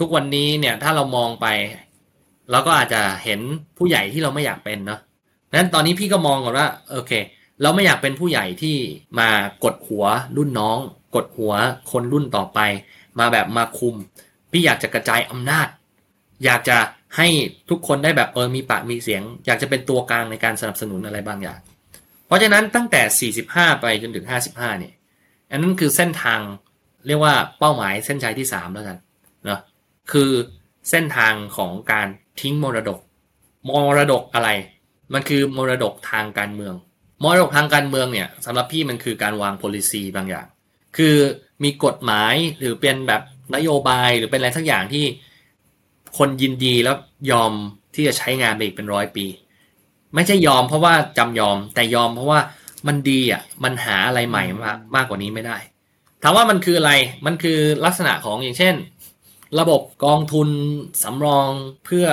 [0.00, 1.46] ทุกวันนี้เนี่ยถ้าเรามองไป
[2.50, 3.40] เราก็อาจจะเห็น
[3.78, 5.00] ผู้ใหญ่ที่เราไม่อยากเป็นเนาะ
[5.54, 7.12] นั้นตอนนี้พี่ก็มองก่อนว่าโอเค
[7.62, 8.76] เราไม่อยากเป็นผู้ใหญ่ที่
[9.18, 9.28] มา
[9.64, 10.04] กดหัว
[10.36, 10.78] รุ่นน้อง
[11.14, 11.52] กดหัว
[11.90, 12.58] คนรุ่นต่อไป
[13.18, 13.94] มาแบบมาคุม
[14.52, 15.68] พี่อยากจะกระจายอำนาจ
[16.44, 16.78] อยากจะ
[17.16, 17.28] ให้
[17.70, 21.60] ทุกคนได้แบบเออมีปากมีเสียง อยากจะเป็นตัวกลางในการสนับสนุนอะไรบางอย่าง
[22.26, 24.94] เพราะฉะนั้นตั้งแต่ 45 ไปจนถึง 55 เนี่ย
[25.50, 26.40] อันนั้นคือเส้นทาง
[27.06, 28.98] เรียกว่าเป้าหมายเส้นชัยที่ 3 แล้วกัน
[30.12, 30.30] คือ
[30.90, 32.08] เส้นทางของการ
[32.40, 32.98] ทิ้งมรดก
[33.68, 34.48] มรดกอะไร
[35.12, 36.74] มันคือมรดกทางการเมือง
[37.22, 40.46] มรดกทางการเมืองเนี่ยสำหรับพี่มันคือการวาง policy บางอย่าง
[40.96, 41.16] คือ
[41.62, 43.22] มีกฎหมายหรือเป็นแบบ
[43.54, 45.04] นโยบายหรือเป็นอะไรสักอย่างที่
[46.18, 46.96] คนยินดีแล้ว
[47.30, 47.52] ยอม
[47.94, 49.26] ที่จะใช้งานไปอีกเป็นร้อยปี
[50.14, 52.40] ไม่ใช่ยอมเพราะว่าจำยอมแต่ยอมเพราะว่า
[52.86, 55.56] มันดีอะมันหาอะไรใหม่มากมากกว่านี้ไม่ได้
[56.22, 56.92] ถามว่ามันคืออะไร
[57.26, 58.74] มันคือลักษณะของอย่างเช่น
[59.58, 60.48] ระบบกองทุน
[61.02, 61.48] สำรอง
[61.84, 62.06] เพื่อ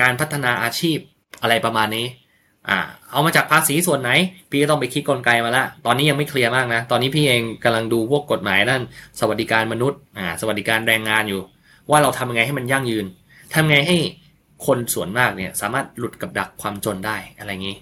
[0.00, 0.98] การพัฒนาอาชีพ
[1.42, 2.06] อะไรประมาณนี้
[2.68, 2.78] อ่า
[3.10, 4.10] เอามาจากภาษีส่วนไหน
[4.50, 8.82] พี่ก็ต้องไปคิดกลไกมาละตอนนี้ยังไม่เคลียร์มากนะ ตอนนี้พี่เองกำลังดูพวกกฎหมายด้าน
[9.20, 11.40] สวัสดิการมนุษย์อ่าสวัสดิการแรงงานอยู่
[11.90, 13.06] ว่าเราทำยังไงให้มันยั่งยืน
[13.54, 13.96] ทำไงให้
[14.66, 17.76] คนส่วนมากเนี่ยสามารถหลุดกับดักความจนได้อะไรอย่างนี้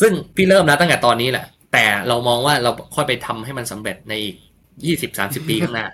[0.00, 4.36] ซึ่งพี่เริ่มนะตั้งแต่ตอนนี้แหละ แต่เรามองว่าเราค่อยไปทำให้มันสำเร็จในอีก
[4.84, 5.86] ยี่สิบสามสิบปีข้างหน้า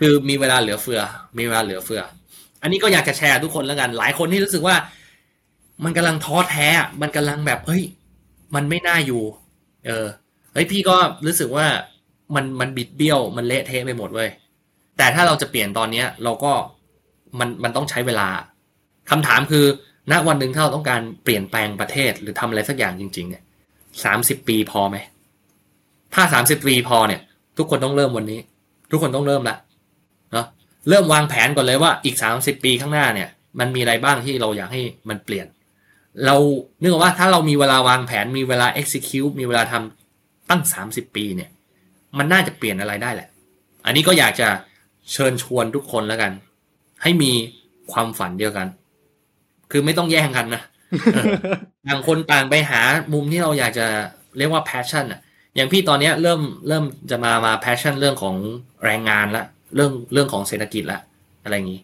[0.00, 1.00] คือมีเวลาเหลือเฟือ
[1.38, 2.00] มีเวลาเหลือเฟือ
[2.62, 4.76] อันนี้ก็อยากจะแชร์ทุกคนแล้วกัน หลายคนที่รู้สึกว่า
[5.84, 6.68] มันกำลังท้อแท้
[7.02, 7.82] มันกำลังแบบเฮ้ย
[8.54, 9.22] มันไม่น่าอยู่
[9.86, 10.06] เออ
[10.52, 11.66] เฮ้ยพี่ก็รู้สึกว่า
[12.34, 14.30] มันมันบิดเบี้ยว มันเละเทะไปหมดเว้ย
[14.96, 16.52] แต่ถ้าเราจะเปลี่ยนตอนเนี้ย เราก็
[17.38, 18.28] มันมันต้องใช้เวลา
[19.10, 19.64] คำถามคือ
[20.10, 23.42] ณวันหนึ่งถ้าเราต้องการเปลี่ยนแปลงประเทศหรือทำอะไรสักอย่างจริง ๆ เนี่ย
[24.04, 24.96] สามสิบปีพอไหม
[26.14, 27.20] ถ้าสามสิบปีพอเนี่ย
[27.60, 28.40] ทุกคนต้องเริ่มวันนี้
[28.90, 29.56] ทุกคนต้องเริ่มละ
[30.32, 30.46] เนาะ
[30.88, 35.46] เริ่มวางแผนก่อนเลยว่าอีกสามสิบปีข้างหน้าเนี่ย มันมีอะไรบ้างที่เราอยากให้มันเปลี่ยน
[36.26, 36.36] เรา
[36.80, 41.50] นึกว่าถ้าเรามีเวลาวางแผนมีเวลา execute มีเวลาทำตั้งสามสิบปีเนี่ย
[42.18, 43.28] มันน่าจะเปลี่ยนอะไรได้แหละ
[43.86, 44.48] อันนี้ก็อยากจะ
[45.12, 46.32] เชิญชวนทุกคนแล้วกัน
[47.02, 47.32] ให้มี
[47.92, 48.66] ความฝันเดียวกัน
[49.70, 50.62] คือไม่ต้องแย่งกันนะ
[51.86, 52.80] ต่างคนต่างไปหา
[53.12, 53.86] มุมที่เราอยากจะ
[54.38, 55.20] เรียกว่า passion อะ
[55.56, 58.36] อย่างพี่ตอนนี้เริ่มเริ่มจะมามา passion เรื่องของ
[58.84, 61.00] แรงงานละเรื่องเรื่องของเศรษฐกิจละ
[61.44, 61.80] อะไรอย่างนี้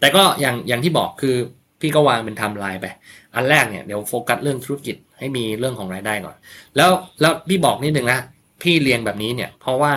[0.00, 1.36] แต่ก็อย่างอย่างที่บอกคือ
[1.80, 2.86] พี่ก็วางเป็นไทม์ไลน์ไป
[3.34, 6.36] อันแรกเนี่ยเดี๋ยวโฟกัสเรื่องธุรกิจให้มีเรื่องของรายได้ก่อน
[6.76, 8.20] แล้วแล้วพี่บอกนิดนึงนะ
[8.62, 9.92] พี่เรียงแบบนี้เนี่ย เพราะว่า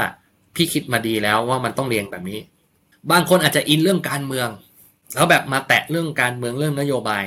[0.55, 2.39] พี่คิดมาดีแล้วว่ามันต้องเรียงแบบนี้
[3.11, 4.49] บางคนอาจจะอินเรื่องการเมือง
[5.15, 7.23] แล้วแบบมาแตะเรื่องการเมืองเรื่องนโยบาย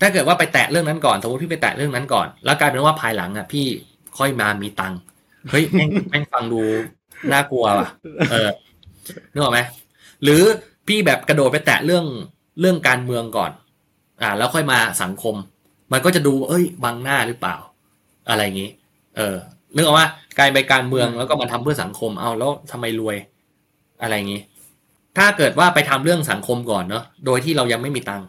[0.00, 3.66] ถ้าเกิดว่าไปแตะเรื่องนั้นก่อนสมมติพี่ไปแตะเรื่องนั้นก่อน แล้วกลายเป็นว่าภายหลังอะพี่
[4.18, 4.98] ค่อยมามีตังค์
[5.50, 6.62] เฮ้ยแม่งแม่งฟังดู
[7.32, 7.88] น่ากลัวว่ะ
[8.30, 8.48] เออ
[9.32, 9.60] นึกออกไหม
[10.22, 10.42] หรือ
[10.88, 12.04] พี่แบบกระโดดไปแตะเรื่อง
[12.60, 13.50] เรื่องการเมืองก่อน
[14.22, 15.34] อ่า แล้วค่อยมาสังคม
[15.92, 17.56] มันก็จะดู เอ้ยบังหน้าหรือเปล่า
[18.28, 18.70] อะไรอย่างนี้
[19.16, 19.36] เออ
[19.74, 20.06] นึกออกว่า
[20.38, 23.16] กลายไปการเมืองแล้วก็มาทำเพื่อสังคมเอาแล้วทำไมรวย
[24.02, 24.42] อะไรอย่างนี้
[25.16, 28.26] ถ้าเกิดว่าไปทำเรื่องสังคมก่อนเนาะโดยที่เรายังไม่มีตังค์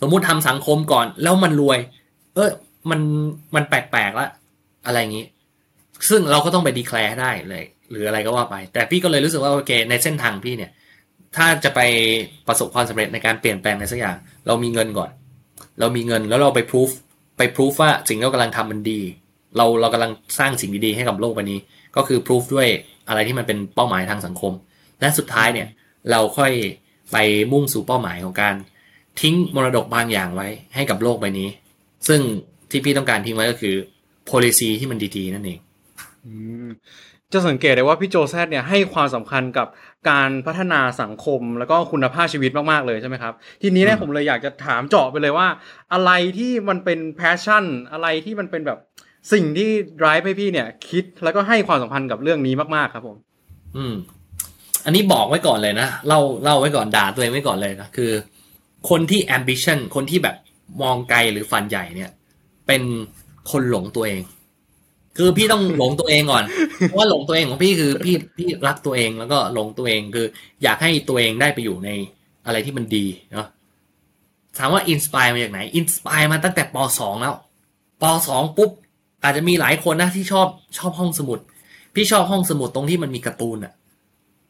[0.00, 1.78] สมมุติทำสังคมก่อน แล้วมันรวย
[2.34, 2.50] เออ
[2.90, 3.00] มัน
[3.54, 4.28] มันแปลกๆละ
[4.86, 5.26] อะไรอย่างนี้
[6.08, 10.70] ซึ่งเราก็ต้องไปดีแคลร์ได้เลย หรืออะไรก็ว่าไป แต่พี่ก็เลยรู้สึกว่าโอเค ในเส้นทางพี่เนี่ย
[11.36, 11.80] ถ้าจะไป
[12.48, 14.16] ประสบความสำเร็จในการเปลี่ยนแปลงในสักอย่าง
[14.46, 15.10] เรามีเงินก่อน
[15.80, 16.90] เรามีเงินแล้วเราไปพิสูจ
[17.36, 19.00] ไปพิสูจว่าสิ่งที่เรากำลังทำมันดี
[19.56, 21.58] เราเรากำลังสร้างสิ่งดีๆให้กับโลกใบนี้
[21.96, 22.68] ก็คือพิสูจด้วย
[23.08, 24.52] อะไรที่มันเป็นเป้าหมายทางสังคม
[25.00, 25.68] และสุดท้ายเนี่ย
[26.10, 26.52] เราค่อย
[27.12, 27.16] ไป
[27.52, 28.54] มุ่งสู่เป้าหมายของการ
[29.20, 31.48] ทิ้งมรดกบางอย่างไว้ให้กับโลกใบนี้
[32.08, 32.20] ซึ่ง
[32.70, 33.74] ที่พี่ต้องการทิ้งไว้ก็คือ
[34.30, 35.58] policy ที่มันดีๆ นั่นเอง
[36.26, 36.32] อื
[36.66, 36.68] ม
[37.32, 39.66] จะสังเกตได้ว่าพี่โจแซดเนี่ยให้ความสำคัญกับ
[40.10, 45.48] การพัฒนาสังคมแล้วก็คุณภาพชีวิตมากๆเลยใช่ไหมครับ ทีนี้เนี่ยอืมผมเลยอยากจะถามเจาะไปเลยว่า
[45.92, 48.78] อะไรที่มันเป็นแพชชั่น อะไรที่มันเป็นแบบ
[49.32, 53.16] สิ่งที่ drive ให้พี่เนี่ย คิดแล้วก็ให้ความสำคัญกับเรื่องนี้มากๆครับผม
[53.76, 53.94] อืม
[54.84, 58.10] อันนี้บอกไว้ก่อนเลยนะเล่าเล่าไว้ก่อนด่าตัวเองไว้ก่อนเลยนะคือ
[58.90, 60.36] คนที่ ambition คนที่แบบ
[60.82, 62.10] มองไกลหรือฝันใหญ่เนี่ย
[62.66, 62.82] เป็น
[63.50, 64.22] คนหลงตัวเอง
[65.18, 66.44] คือพี่ต้องหลงตัวเองก่อน
[66.88, 70.26] เพราะว่าหลงตัวเองของพี่คือพี่พี่รักตัวเองแล้วก็หลงตัวเองคือ
[70.62, 71.90] อยากให้ตัวเองได้ไปอยู่ใน
[72.46, 73.46] อะไรที่มันดีเนาะ
[74.58, 77.34] ถามว่า inspire มาจากไหน inspire มาตั้งแต่ปสองแล้ว
[78.02, 78.70] ปสองปุ๊บ
[79.22, 80.46] อาจจะมีหลายคนนะที่ชอบ
[80.78, 81.38] ชอบห้องสมุด
[81.94, 83.72] พี่ชอบห้องสมุดตรงที่มันมีการ์ตูนอะ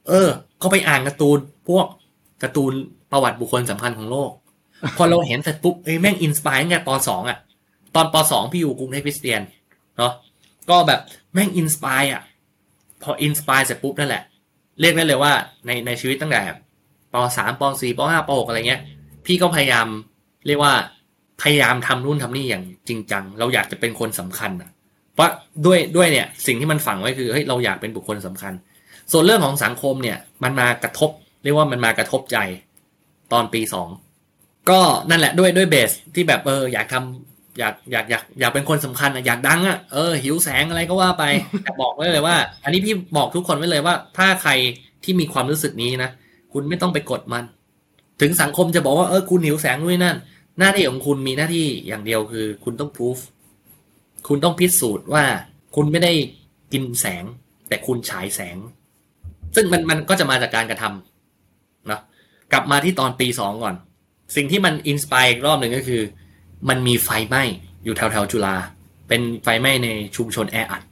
[0.08, 0.28] เออ
[0.62, 1.38] ก็ไปอ่านการ์ตูน
[1.68, 1.86] พวก
[2.42, 2.72] การ์ตูน
[3.12, 4.30] ประวัติบุคคลสำคัญของโลก
[4.96, 7.38] พอเราเห็นเสร็จปุ๊บเอ้ยแม่ง inspire ตั้งแต่ปสองอะ
[7.94, 9.40] ตอนปสองพี่อยู่กรุงเทพคริสเตียน
[9.98, 10.12] เนาะ
[10.70, 11.00] ก็แบบ
[11.32, 12.22] แม่ง inspire อะ
[13.02, 14.22] พอ inspire เสร็จปุ๊บนั่นแหละ
[14.80, 15.32] เรียกได้เลยว่า
[15.66, 16.42] ในในชีวิตตั้งแต่
[17.12, 18.80] ปสามปสี่ปห้าปหกอะไรเงี้ย
[19.26, 19.86] พี่ก็พยายาม
[20.46, 20.74] เรียกว่า
[21.42, 24.70] พยายามทำนู่นทำนี่อย่างจริงจัง เราอยากจะเป็นคนสำคัญอะ
[25.14, 25.30] เพราะ
[25.66, 28.52] ด้วยด้วยเนี่ยสิ่งที่มันฝังไว้คือเฮ้ยเราอยากเป็นบุคคลสำคัญ
[29.12, 31.10] ส่วนเรื่องของสังคมเนี่ยมันมากระทบ
[31.42, 32.38] เรียกว่ามันมากระทบใจ
[33.32, 33.88] ตอนปีสอง
[34.70, 34.80] ก็
[35.10, 41.24] นั่นแหละด้วยด้วยเบสที่แบบเอออยากทำ อยากอยากอยากอยากเป็นคนสำคัญอะอยากดังอะเออหิวแสงอะไรก็ว่าไป
[41.62, 44.52] แต่บอกไว้เลยว่า อันนี้พี่บอกทุกคนไว้เลยว่า ถ้าใคร
[45.04, 46.10] ที่มีความรู้สึกนี้นะ
[46.52, 47.44] คุณไม่ต้องไปกดมัน
[48.20, 50.16] ถึงสังคมจะบอกว่าเออคุณหิวแสงด้วยนั่น
[50.58, 53.18] หน้าที่ของคุณมีหน้าที่อย่างเดียวคือ คุณต้องพิสูจ
[54.28, 55.24] คุณต้องพิสูจน์ว่า
[55.76, 56.12] คุณไม่ได้
[56.72, 57.24] กินแสง
[57.68, 58.56] แต่คุณฉายแสง
[59.54, 62.00] ซึ่งมันมันก็จะมาจากการกระทำเนาะ
[62.52, 63.74] กลับมาที่ตอนปีสองก่อน
[64.36, 66.02] สิ่งที่มันอินสปายรอบหนึ่งก็คือ
[66.68, 67.42] มันมีไฟไหม้
[67.84, 68.56] อยู่แถวแถวจุฬา
[69.08, 70.82] เป็นไฟไหม้ในชุมชนแออัด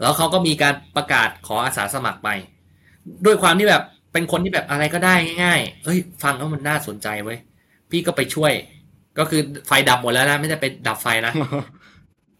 [0.00, 2.28] แล้วเขาก็มีการประกาศขออาสาสมัครไป
[3.26, 5.14] ด้วยความที่แบบเป็นคนที่แบบอะไรก็ได้
[5.44, 7.38] ง่ายๆเฮ้ย ฟังแล้วมันน่าสนใจเว้ย
[7.90, 8.52] พี่ก็ไปช่วย
[9.18, 11.32] ก็คือไฟดับหมดแล้วนะไม่ได้ไปดับไฟนะ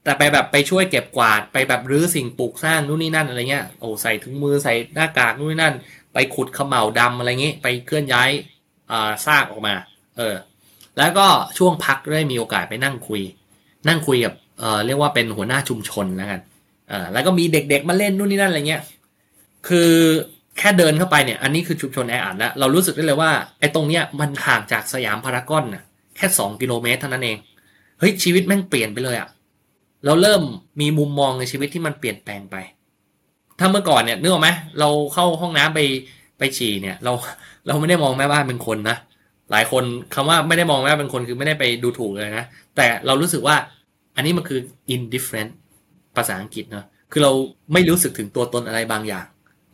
[0.04, 5.74] แต่ไปแบบไปช่วยเก็บกวาดไปแบบรื้อสิ่งปลูกสร้างนู่นนี่นั่นอะไรเงี้ยโอ้ใส่ถุงมือใส่หน้ากากนู่นนี่นั่น
[6.14, 8.30] ไปขุดขมเหลาดำอะไรเงี้ยไปเคลื่อนย้าย
[8.90, 9.74] อ่าซากออกมา
[10.16, 10.34] เออ
[10.98, 11.26] แล้วก็
[11.58, 13.20] ช่วงพักได้มีโอกาสไปนั่งคุย
[13.88, 16.40] นั่งคุยกับเออเรียกว่าเป็นหัวหน้าชุมชนแล้วกัน
[16.90, 18.82] อ่าแล้วก็มีเด็กๆมาเล่นนู่นนี่นั่นอะไรเงี้ย
[19.68, 19.90] คือ
[20.58, 23.30] แค่เดินเข้าไปเนี่ยอันนี้คือชุมชนแออัดแล้วเรารู้สึกได้เลยว่า
[23.60, 25.82] ไอ้ตรงเนี้ยมันห่างจากสยามพารากอนน่ะ
[26.16, 27.36] แค่สองกิโลเมตรเท่านั้นเอง
[27.98, 29.28] เฮ้ยชีวิตแม่งเปลี่ยนไปเลยอะ
[30.04, 30.42] เราเริ่ม
[30.80, 32.56] มีมุมมองในชีวิตที่มันเปลี่ยนแปลงไป
[33.58, 35.80] ถ้าเมื่อก่อนเนี่ยนึกออกไหมเราเข้าห้องน้ำไป
[36.38, 37.12] ไปฉี่เนี่ย เรา
[37.66, 38.96] เราไม่ได้มองแม่บ้านเป็นคนนะ
[39.50, 39.84] หลายคน
[40.14, 42.44] คำว่าไม่ได้มองแม่เป็นคนคือไม่ได้ไปดูถูกเลยนะ
[42.76, 43.56] แต่เรารู้สึกว่า
[44.16, 44.60] อันนี้มันคือ
[44.94, 45.52] indifferent
[46.16, 47.32] ภาษาอังกฤษเนาะคือเรา
[47.72, 49.26] ไม่รู้สึกถึงตัวตนอะไรบางอย่าง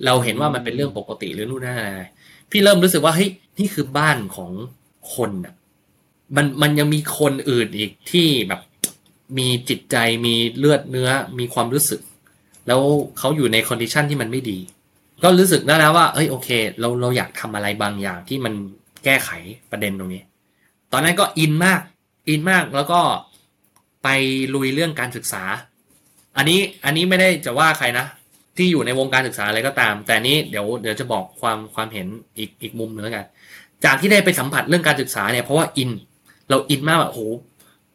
[0.05, 2.03] เราเห็นว่ามันเป็นเรื่องปกติหรือนู่นนั่นอะไร
[2.51, 4.51] พี่เริ่มรู้สึกว่าเฮ้ยนี่คือบ้านของ
[5.15, 5.55] คนอะ
[6.37, 8.61] มันมันยังมีคนอื่นอีกที่แบบ
[9.39, 9.97] มีจิตใจ
[10.27, 11.09] มีเลือดเนื้อ
[11.39, 12.01] มีความรู้สึก
[12.67, 12.81] แล้ว
[13.19, 14.59] เขาอยู่ใน condition ที่มันไม่ดี
[15.23, 16.49] ก็รู้สึกได้แล้วว่าเอ้ยโอเค
[16.81, 18.55] เราเราอยากทำอะไรบางอย่างที่มัน
[19.07, 19.31] แก้ไข
[19.71, 20.23] ประเด็นตรงนี้
[20.93, 21.81] ตอนนั้นก็อินมาก
[22.29, 23.01] อินมากแล้วก็
[24.05, 24.09] ไป
[24.55, 25.43] ลุยเรื่องการศึกษา
[26.37, 28.07] อันนี้อันนี้ไม่ได้จะว่าใครนะ
[28.57, 32.07] ที่อยู่ในวงการศึกษาอะไรก็ตาม แต่นี้เดี๋ยวเดี๋ยวจะบอกความความเห็น
[32.39, 33.27] อีกอีกมุมหนึ่งแล้วกัน
[33.85, 35.91] จากที่ได้ไปสัมผัสเรื่องการศึกษาเนี่ยเพราะว่าอิน
[36.49, 37.23] เราอินมากแบบโอ้โห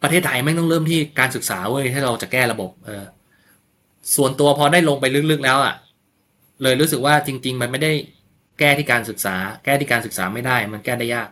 [0.01, 3.05] ประเทศไทยไม่ต้องเริ่มที่การศึกษาเว้ยถ้าเราจะแก้ระบบ เออ
[4.15, 5.73] ส่วนตัวพอได้ลงไปลึกๆแล้วอะ่ะ
[6.63, 7.91] เลยรู้สึกว่าจริง ๆ มันไม่ได้
[8.59, 9.35] แก้ที่การศึกษา
[9.65, 11.29] แก้ที่การศึกษาไม่ได้ มันแก้ได้ยาก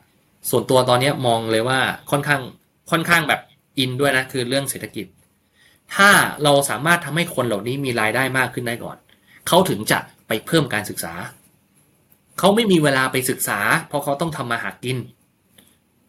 [0.49, 1.79] ส่วนตัวตอนนี้มองเลยว่า
[2.11, 2.41] ค่อนข้าง
[2.91, 3.41] ค่อนข้างแบบ
[3.79, 5.05] อินด้วยนะคือเรื่องเศรษฐกิจ
[5.95, 6.09] ถ้า
[6.43, 8.97] เราสามารถทำให้คนเหล่านี้มีรายได้มากขึ้นได้ก่อน
[9.47, 11.13] เขาถึงจะไปเพิ่มการศึกษา
[12.39, 14.97] เขาไม่มีเวลาไปศึกษา เพราะเขาต้องทำมาหากิน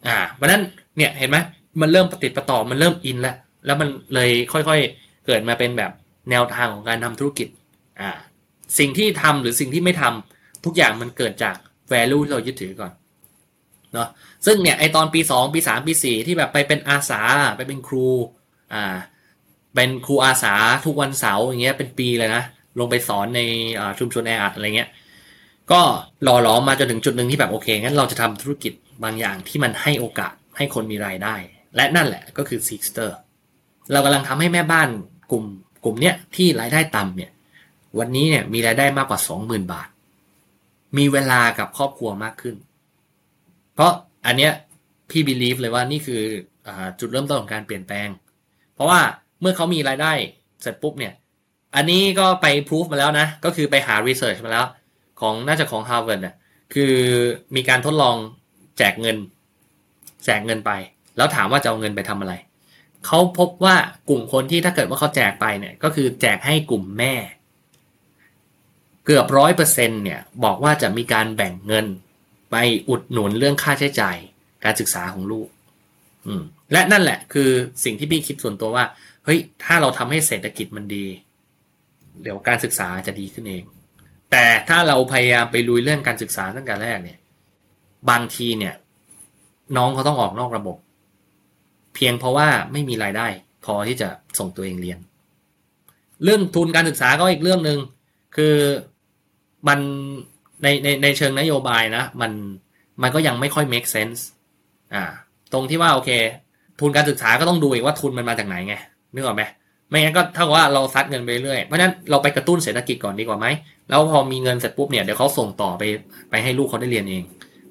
[0.07, 0.63] อ่าเพราะนั้น
[0.97, 1.37] เนี่ยเห็นไหม
[1.81, 3.35] มันเริ่มปฏิติดประต่อมันเริ่มอินแล้ว
[3.65, 5.91] แล้วมันเลยค่อยๆ เกิดมาเป็นแบบ
[6.29, 7.47] แนวทางของการทำธุรกิจ
[8.01, 8.11] อ่า
[8.79, 11.55] สิ่งที่ทำหรือสิ่งที่ไม่ทำ ทุกอย่างมันเกิดจาก
[11.91, 12.91] value ที่เรายึดถือก่อน
[13.93, 14.07] เนาะ
[14.45, 17.21] ซึ่งเนี่ยไอตอนปีสองปีสามปีสี่ที่แบบไปเป็นอาสา
[17.57, 18.07] ไปเป็นครู
[18.73, 18.95] อ่า
[19.75, 20.55] เป็นครูอาสา
[20.85, 22.43] ทุกวันเสาร์อย่างเงี้ยเป็นปีเลยนะ
[22.79, 23.41] ลงไปสอนใน
[23.99, 24.89] ชุมชนแออัดอะไรเงี้ย
[25.71, 25.81] ก็
[26.23, 31.35] หล่อหลอมมาจนถึงจุดหนึ่งที่แบบโอเคงั้นเราจะทำธุรกิจบางอย่างที่มันให้โอกาสให้คนมีรายได้
[31.75, 33.15] และนั่นแหละก็คือ s ิ x เตอร์
[33.91, 34.89] เรากำลังทำให้แม่บ้าน
[35.31, 35.43] กลุ่ม
[35.83, 37.31] กลุ่มเนี้ยที่รายได้ต่ำเนี่ย
[37.99, 39.87] วันนี้เนี่ยมีรายได้มากกว่าสองหมื่นบาท
[40.97, 42.55] มีเวลากับครอบครัวมากขึ้น
[43.73, 43.91] เพราะ
[44.25, 44.51] อันเนี้ย
[45.09, 46.21] พี่บิลีฟเลยว่านี่คือ
[46.67, 46.69] อ
[46.99, 48.07] จุดเริ่มต้นของการเปลี่ยนแปลง
[48.75, 48.99] เพราะว่า
[49.41, 50.13] เมื่อเขามีรายได้
[50.61, 51.13] เสร็จปุ๊บเนี่ย
[51.75, 54.65] อันนี้ก็ไปพิสูจมาแล้วนะ ก็คือไปหารีเสิร์ชมาแล้ว
[55.19, 56.35] ของน่าจะของ Harvard เนี่ย
[56.73, 56.93] คือ
[57.55, 58.15] มีการทดลอง
[58.77, 59.17] แจกเงิน
[60.25, 60.71] แจกเงินไป
[61.17, 62.33] แล้วถามว่าจะเอาเงินไปทำอะไร
[63.05, 63.75] เขาพบว่า
[64.09, 67.13] กลุ่มคนที่ถ้าเกิดว่าเขาแจกไปเนี่ย ก็คือแจกให้กลุ่มแม่
[69.11, 71.85] กือบร้อยเปอร์เซ็นเนี่ยบอกว่าจะมีการแบ่งเงิน
[72.51, 72.55] ไป
[72.89, 74.17] อุดหนุนเรื่องค่าใช้จ่าย
[74.63, 75.47] การศึกษาของลูก
[76.25, 77.49] อืม และนั่นแหละ คือ
[77.83, 78.85] สิ่งที่พี่คิดส่วนตัวว่า
[79.25, 81.05] เฮ้ย ถ้าเราทำให้เศรษฐกิจมันดี
[82.21, 83.63] เดี๋ยวการศึกษาจะดีขึ้นเอง
[84.31, 87.19] แต่ถ้าเราพยายามไปลุยเรื่องการศึกษาตั้งแต่แรกเนี่ย
[88.09, 88.73] บางทีเนี่ย
[89.77, 90.77] น้องเขาต้องออกนอกระบบ
[91.95, 93.27] เพียงเพราะว่าไม่มีรายได้
[93.65, 94.09] พอที่จะ
[94.39, 94.99] ส่งตัวเองเรียน
[96.23, 97.79] เรื่องทุนการศึกษาก็อีกเรื่องหนึ่ง
[98.35, 98.55] คือ
[99.67, 99.79] มัน
[100.63, 102.31] ในในในเชิงนโยบายนะ มัน
[103.01, 104.19] มันก็ยังไม่ค่อย make sense
[104.93, 105.03] อ่า
[105.53, 106.11] ตรงที่ว่าโอเค
[106.79, 108.75] ทุนการศึกษาก็ต้องดูอีกว่าทุนมันมาจากไหนไง
[109.13, 109.43] นึกออกไหม
[109.89, 113.47] ไม่งั้นก็เท่ากับว่าเราซัดเงินไปเรื่อยเพราะนั้นเราไปกระตุ้นเศรษฐกิจก่อนดีกว่าไหม
[113.89, 115.83] แล้วพอมีเงินเสร็จปุ๊บเนี่ยเดี๋ยวเขาส่งต่อไป
[116.29, 117.23] ไปให้ลูกเขาได้เรียนเอง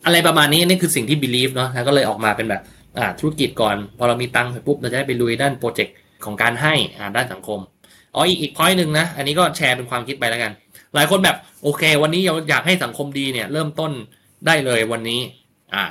[0.04, 2.62] อะไรประมาณนี้นี่คือสิ่งที่ believe เนาะแล้วก็เลยออกมาเป็นแบบ
[2.98, 7.58] อ่าธุรกิจก่อน พอเรามีตังค์เสร็จปุ๊บเราจะได้ไปลุยด้านโปรเจกต์ของการให้อ่าด้านสังคม
[8.14, 10.52] อ๋ออีกอีกพอยต์หนึ่งนะอันนี้ก็แชร์เป็นความคิดไปแล้วกัน
[10.94, 13.92] หลายคนแบบโอเค วันนี้อยากให้สังคมดีเนี่ย เริ่มต้น
[14.46, 15.20] ได้เลยวันนี้
[15.74, 15.84] อ่า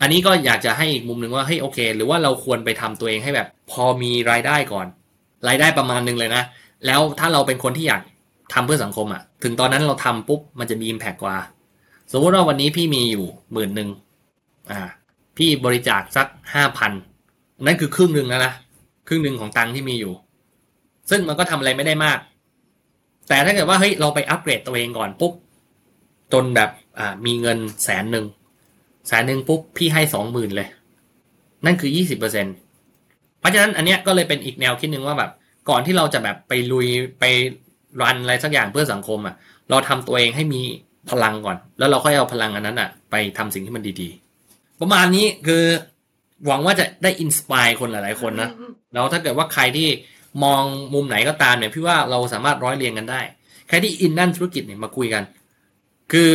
[0.00, 4.86] อันนี้ก็อยากจะให้อีกมุมหนึ่งว่าเฮ้ยโอเค หรือว่าเราควรไปทำตัวเองให้แบบ พอมีรายได้ก่อน
[5.48, 6.42] รายได้ประมาณหนึงเลยนะ
[6.86, 8.02] แล้วถ้าเราเป็นคนที่อยาก
[8.54, 11.36] ทำเพื่อสังคมอะ่ะ ถึงตอนนั้นเราทำปุ๊บมันจะมีอิมแพกกว่า
[12.12, 13.88] สมมติว่าวันนี้พี่มีอยู่หมื่นหนึ่ง
[14.70, 14.80] อ่า
[15.36, 16.92] พี่บริจาคสักห้าพัน
[17.66, 18.52] นั่นคือครึ่งหนึ่งแล้วนะ
[19.08, 20.12] ครึ่งหนึ่งของตังค์ที่มีอยู่
[21.10, 22.18] ซึ่งมันก็ทำอะไรไม่ได้มาก
[23.28, 25.32] แต่ถ้าเกิดว่าเฮ้ยเราไปอัปเกรดตัวเองก่อนปุ๊บ
[26.32, 28.26] จนแบบอ่ามีเงินแสนหนึ่ง
[29.08, 30.68] แสนหนึ่งปุ๊บพี่ให้สองหมื่นเลย
[31.64, 32.46] นั่นคือยี่สิบเปอร์เซ็น
[33.38, 35.30] เพราะฉะนั้นอันเนี้ยก็เลยเป็นอีกแนวคิดหนึ่งว่าแบบ
[35.68, 36.88] ก่อนที่เราจะแบบไปลุย
[37.20, 37.24] ไป
[38.02, 39.34] รันอะไรสักอย่างเพื่อสังคมอะ
[39.70, 40.60] เราทำตัวเองให้มี
[41.10, 45.62] พลังก่อน แล้วเราค่อยเอาพลังอันนั้นอะ ไปทำสิ่งที่มันดีๆ ประมาณนี้คือ
[46.46, 48.50] หวังว่าจะได้ inspire คนหลายๆคนนะ
[48.92, 49.88] แล้วถ้าเกิดว่าใครที่
[50.42, 50.62] มอง
[50.94, 53.20] มุมไหนก็ตามเนี่ยพี่ว่าเราสามารถร้อยเรียงกันได้
[53.68, 55.22] ใครที่อินด้านธุรกิจเนี่ยมาคุยกัน
[56.12, 56.32] คือ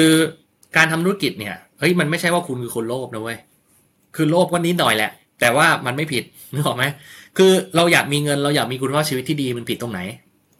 [0.77, 3.37] การทำธุรกิจเนี่ยเฮ้ยมันไม่ใช่ว่าคุณคือคนโลภนะเว้ย
[4.15, 6.23] คือโลภก็นิดหน่อยแหละ แต่ว่ามันไม่ผิด
[6.53, 6.83] นึกออกไหม
[7.37, 9.99] คือเราอยากมีเงินเราอยากมีคุณภาพชีวิตที่ดีมันผิดตรงไหน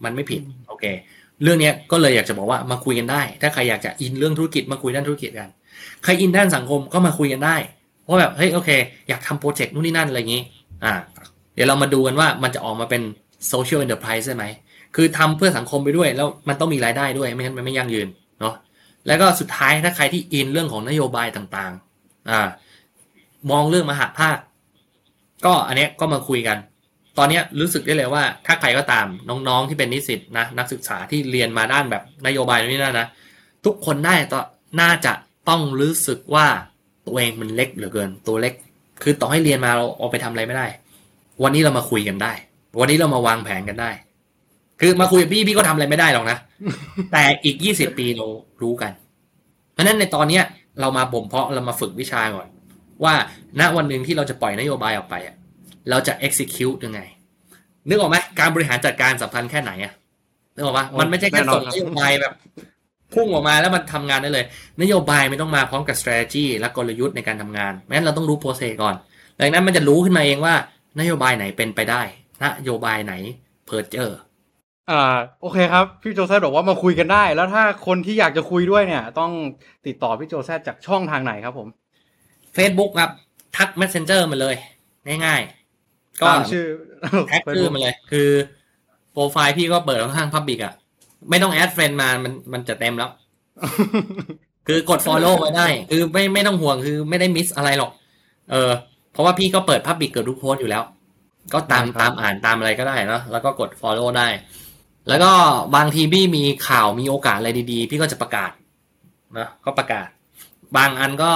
[0.04, 0.86] มันไม่ผิดโอเค
[1.44, 5.50] เรื่องนี้ก็เลยอยากจะบอกว่ามาคุยกันได้ ถ้าใครอยากจะอินเรื่องธุรกิจมาคุยด้านธุรกิจกัน
[6.04, 7.56] ใครอินด้านสังคมก็มาคุยกันได้
[8.08, 8.70] ว่าแบบเฮ้ยโอเค
[9.10, 10.44] อยากทำโปรเจกต์นู่นนี่นั่นอะไรอย่างนี้
[10.84, 10.94] อ่า
[11.54, 13.02] เดี๋ยวเรามาดูกันว่ามันจะออกมาเป็น
[13.49, 14.46] social enterprise ใช่ไหม
[14.96, 18.08] คือทำเพื่อสังคมไปด้วย แล้วมันต้องมีรายได้ด้วย ไม่งั้นมันไม่ยั่งยืน
[18.40, 18.56] เนาะ
[19.08, 22.48] แล้วก็สุดท้ายถ้าใครที่อินเรื่องของนโยบายต่างๆ อ่า
[23.52, 24.38] มองเรื่องมหภาค
[25.46, 26.58] ก็อันเนี้ยก็มาคุยกัน
[27.18, 33.08] ตอนนี้รู้สึกได้เลยว่า ถ้าใครก็ตามน้องๆที่เป็นนิสิตนะนักศึกษาที่เรียนมาด้านแบบนโยบายนี่นะนะ
[33.66, 34.42] ทุกคนได้ต่อ
[34.82, 35.14] น่าจะ
[35.50, 36.48] ต้องรู้สึกว่า
[37.06, 38.54] ตัวเองมันเล็กเหลือเกิน ตัวเล็ก
[39.04, 40.68] คือต่อให้เรียนมาเราเอาไปทำอะไรไม่ได้
[41.44, 42.34] วันนี้เรามาคุยกันได้
[42.80, 43.91] วันนี้เรามาวางแผนกันได้
[44.82, 46.38] คือมาคุยกับพี่พี่ก็ทำอะไรไม่ได้หรอกนะ
[47.11, 48.25] แต่อีกยี่สิบปีเรา
[48.61, 48.91] รู้กัน
[49.73, 50.43] เพราะนั้นในตอนเนี้ย
[50.82, 52.47] เรามาบ่มเพาะเรามาฝึกวิชาก่อน
[53.03, 53.13] ว่า
[53.59, 55.36] ณวันหนึ่งที่เราจะปล่อยนโยบายออกไปอะ
[55.89, 57.01] เราจะ execute ยังไง
[57.88, 59.93] นึกออกไหมการบริหารจัดการสำคัญแค่ไหนอะ
[60.53, 62.34] นึกออกปะมันไม่ใช่แค่ส่งนโยบายแบบ
[63.13, 64.45] พุ่งออกมาแล้วมันทำงานได้เลย
[64.82, 68.95] นโยบายไม่ต้องมาพร้อมกับ strategy และกลยุทธ์ในการทำงานแม่งเราต้องรู้ process ก่อน
[69.39, 70.55] ดังนั้นมันจะรู้ขึ้นมาเองว่า
[70.99, 72.01] นโยบายไหนเป็นไปได้
[72.44, 73.14] นโยบายไหน
[73.66, 74.20] เพอร์เจอร์
[74.92, 79.32] อ่าโอเคครับ พี่โจแซดบอกว่ามาคุยกันได้ แล้วถ้าคนที่อยากจะคุยด้วยเนี่ย ต้อง
[79.86, 81.68] ติดต่อพี่โจแซดจากช่องทางไหนครับผม
[82.56, 83.12] Facebook ครับ
[83.58, 84.56] ทัก Messenger มาเลย
[85.26, 86.66] ง่ายๆ ก็ตามชื่อ
[87.28, 88.30] แท็กชื่อมาเลย คือ
[89.12, 90.74] โปรไฟล์พี่ก็เปิดค่อนข้าง public อะ
[91.30, 93.12] ไม่ต้อง add friend มามันมันจะเต็มแล้ว
[94.68, 97.92] คือกด follow ไว้ได้ คือไม่ไม่ต้องห่วงคือไม่ได้ miss อะไรหรอก
[98.52, 98.72] เออ
[99.12, 100.84] เพราะว่าพี่ก็เปิด public เกือบทุกโพสต์อยู่แล้ว
[101.54, 104.28] ก็ตามได้ครับตามอ่านตามอะไรก็ได้เนอะแล้วก็กด follow ได้
[105.08, 105.32] แล้วก็
[105.76, 108.52] บางทีพี่มีข่าวมีโอกาสอะไรดีๆ พี่ก็จะประกาศ
[109.38, 110.08] นะก็ประกาศ
[110.78, 111.32] บางอันก็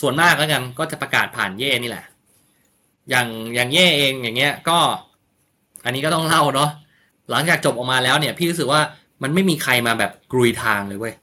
[0.00, 2.04] ส่วนมากแล้วกันก็จะประกาศผ่านเย่นี่แหละ
[3.10, 4.78] อย่างอย่างเย่เองอย่างเงี้ย ก็
[5.84, 6.70] อันนี้ก็ต้องเล่าเนาะ
[7.30, 8.80] หลังจากจบออกมาแล้วเนี่ย พี่รู้สึกว่า
[9.22, 11.14] มันไม่มีใครมาแบบกรุยทางเลยเว้ย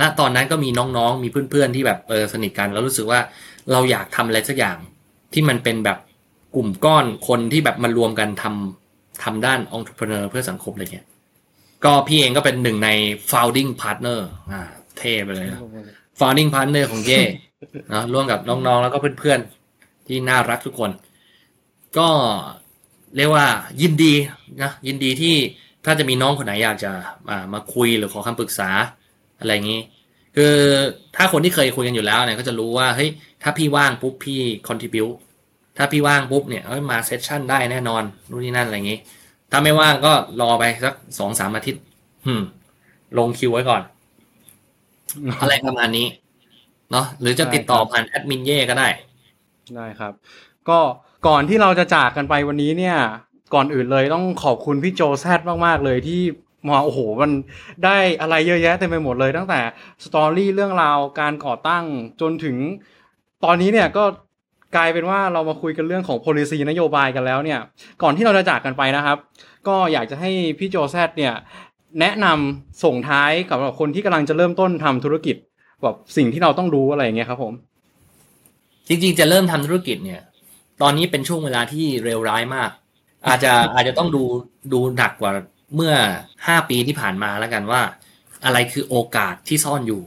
[0.00, 3.20] ณตอนนั้นก็มีน้องๆ มีเพื่อนๆที่แบบเออสนิทกัน แล้วรู้สึกว่า
[3.72, 4.76] เราอยากทำอะไรสักอย่าง
[5.32, 5.98] ที่มันเป็นแบบ
[6.54, 11.06] กลุ่มก้อนคนที่แบบมารวมกันทำทำด้าน entrepreneur เพื่อสังคมอะไรเงี้ย
[11.84, 12.90] ก็พี่เองก็เป็นหนึ่งใน
[13.30, 14.20] founding partner
[14.52, 14.62] อ่า
[14.98, 15.60] เท่ไปเลยนะ
[16.18, 17.20] founding partner ของเย่
[17.92, 20.90] นะร่วมกับน้องๆ แล้วก็เพื่อนๆ ที่น่ารักทุกคน
[21.98, 22.08] ก็
[23.16, 23.46] เรียกว่า
[23.82, 24.14] ยินดี
[24.62, 25.34] นะยินดีที่
[25.84, 26.92] ถ้าจะมีน้องคนไหนอยากจะ
[27.28, 28.70] มามาคุยหรือขอคำปรึกษา
[29.40, 29.80] อะไรอย่างนี้
[30.36, 30.54] คือ
[31.16, 33.10] ถ้าคนที่เคยคุยกันอยู่แล้วเนี่ยก็จะรู้ว่าเฮ้ย
[33.42, 35.14] ถ้าพี่ว่างปุ๊บพี่ contribute
[35.82, 38.98] ถ้าพี่ว่างปุ๊บเนี่ยเอ้ยมาเซสชั่นได้แน่นอนนู่นนี่นั่นอะไรอย่างนี้
[39.50, 41.82] ถ้าไม่ว่างก็รอไปสักสองสามอาทิตย์
[42.26, 42.42] หืม
[43.18, 43.82] ลงคิวไว้ก่อน
[45.40, 46.06] อะไรประมาณนี้
[46.90, 48.88] เนาะหรือจะติดต่อผ่านแอดมินเย่ก็ได้
[49.76, 50.12] ได้ครับ
[50.68, 50.78] ก็
[51.26, 52.96] ก่อนที่เราจะจากกันไปวันนี้เนี่ย
[53.54, 56.20] ก่อนอื่นเลยต้องขอบคุณพี่โจแซดมาก ๆ เลยที่
[56.68, 57.30] มาโอ้โหมัน
[57.84, 59.60] ได้อะไรเยอะแยะเต็มไปหมดเลยตั้งแต่
[60.04, 61.84] สตอรี่เรื่องราวการก่อตั้ง
[62.20, 62.56] จนถึง
[63.44, 64.04] ตอนนี้เนี่ยก็
[64.76, 67.60] กลายเป็นว่าเรามาคุยกันเรื่องของ policy นโยบายกันแล้วเนี่ย
[68.02, 69.18] ก่อนที่เราจะจากกันไปนะครับ
[69.68, 71.34] ก็อยากจะให้พี่โจแซดเนี่ย
[72.00, 75.36] แนะนำส่งท้ายกับคนที่กำลังจะเริ่มต้นทำธุรกิจ
[75.82, 77.52] แบบสิ่งที่เราต้องรู้อะไรอย่างเงี้ยครับผม
[78.88, 80.20] จริง ๆ จะเริ่มทำธุรกิจเนี่ย
[80.82, 82.70] ตอนนี้เป็นช่วงเวลาที่เร็วร้ายมาก
[83.26, 84.22] อาจจะอาจจะต้องดู
[84.72, 85.32] ดูหนักกว่า
[85.76, 85.94] เมื่อ
[86.46, 87.80] ห้าปีที่ผ่านมาแล้วกันว่า
[88.44, 90.02] อะไรคือโอกาสที่ซ่อนอยู่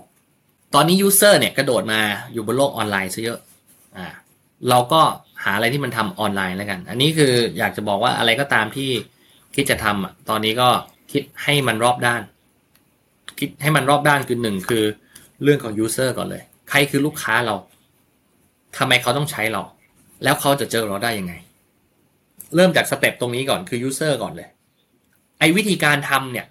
[0.73, 2.01] ตอนนี้ user เนี่ยกระโดดมา
[2.33, 3.39] อยู่บนโลกออนไลน์ซะเยอะ
[3.97, 4.07] อ่า
[4.69, 5.01] เราก็
[5.43, 8.89] หาอะไรที่มันทำออนไลน์แล้วกัน อันนี้คืออยากจะบอกว่าอะไรก็ตามที่
[9.55, 10.69] คิดจะทำอะตอนนี้ก็
[11.11, 12.21] คิดให้มันรอบด้าน
[13.39, 14.83] คิดให้มันรอบด้านคือหนึ่งคือ
[15.43, 17.55] เรื่องของ user ก่อนเลย ใครคือลูกค้าเรา
[18.77, 19.61] ทำไมเขาต้องใช้เรา
[20.23, 21.33] แล้วเขาจะเจอเราได้ยังไง
[22.55, 24.49] เริ่มจาก step ตรงนี้ก่อนคือ user ก่อนเลย
[25.39, 26.45] ไอ้วิธีการทำเนี่ย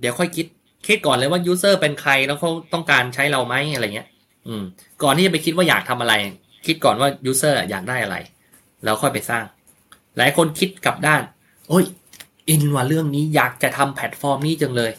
[0.00, 0.46] เดี๋ยวค่อยคิด
[0.86, 4.08] คิดก่อนเลยว่า user เป็นใครแล้วเขาต้องการใช้เราไหมอะไรเงี้ย
[4.46, 4.62] อืม
[5.02, 6.14] ก่อนที่จะไปคิดว่าอยากทำอะไร
[6.66, 8.16] คิดก่อนว่า user อยากได้อะไร
[8.84, 9.44] แล้วค่อยไปสร้าง
[10.16, 11.22] หลายคนคิดกลับด้าน
[11.68, 11.84] โอ้ย
[12.48, 14.92] อินว่าเรื่องนี้อยากจะทำแพลตฟอร์มนี้จังเลย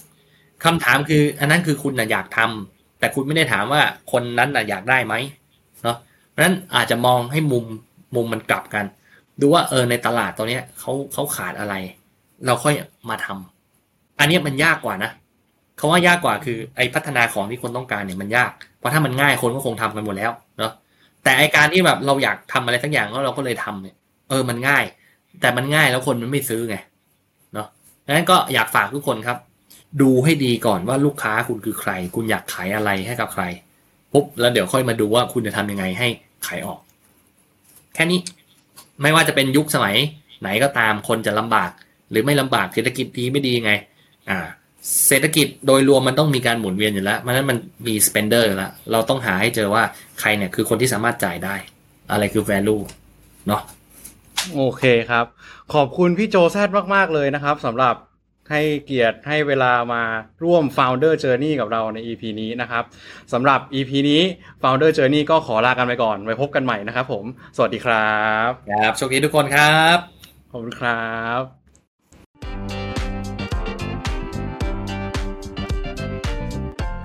[0.64, 5.14] คำถามคือ อันนั้นคือคุณนะอยากทำแต่คุณไม่ได้ถามว่าคนนั้นนะอยากได้ไหม
[5.84, 5.98] เนาะ
[6.30, 7.66] เพราะฉะนั้นอาจจะมองให้มุม
[8.16, 8.86] มุมมันกลับกัน
[9.40, 11.74] ดูว่าเออในตลาดตอนนี้ยเขาเขาขาดอะไร
[12.46, 12.74] เราค่อย
[13.10, 15.12] มาทำอันนี้มันยากกว่านะ
[15.78, 20.32] เขาว่ายากกว่าคือไอ้พัฒนาของที่คนต้องการเนี่ยมันยาก เพราะถ้ามันง่ายคนก็คงทำกันหมดแล้ว
[21.26, 23.96] แต่ไอการที่แบบเราอยากทำอะไรสักอย่างแล้วเราก็เลยทำเนี่ย
[24.30, 24.84] เออมันง่าย
[25.42, 26.78] แต่มันง่ายแล้วคนมันไม่ซื้อไง
[27.54, 27.68] เนาะ
[28.06, 29.38] ดังนั้นก็อยากฝากทุกคนครับ
[30.02, 33.44] ดูให้ดีก่อนว่าลูกค้าคุณคือใคร คุณอยากขายอะไรให้กับใคร
[34.14, 36.08] ปุ๊บแล้วเดี๋ยวค่อยมาดูว่าคุณจะทำยังไงให้
[36.48, 36.80] ขายออก
[37.94, 38.20] แค่นี้
[39.02, 39.96] ไม่ว่าจะเป็นยุคสมัย
[40.42, 41.72] ไหนก็ตามคนจะลำบาก
[42.10, 43.72] หรือไม่ลำบากเศรษฐกิจดีไม่ดีไง
[44.30, 44.40] อ่า
[45.08, 47.58] เศรษฐกิจโดยรวมมันต้องมีการหมุนเวียนอยู่แล้ว เพราะฉะนั้นมัน
[47.88, 49.84] มี spender อยู่แล้ว เราต้องหาให้เจอว่า
[50.20, 51.56] ใครเนี่ยคือคนที่สามารถจ่ายได้
[52.12, 52.82] อะไรคือ value
[53.48, 53.62] เนาะ
[54.56, 55.26] โอเคครับ
[55.74, 57.96] ขอบคุณพี่โจแซดมาก ๆ เลยนะครับสำหรับ
[58.52, 60.04] ให้เกียรติให้เวลามา
[60.44, 62.84] ร่วม Founder Journey กับเราใน EP นี้นะครับ
[63.34, 64.22] สำหรับ EP นี้
[64.62, 67.26] Founder Journey ก็ขอลากันไปก่อน ไว้พบกันใหม่นะครับผม
[67.58, 68.20] สวัสดีครั
[68.50, 69.98] บ ครับโชคดีทุกคนครับ
[70.52, 71.06] ขอบคุณครั
[71.40, 71.65] บ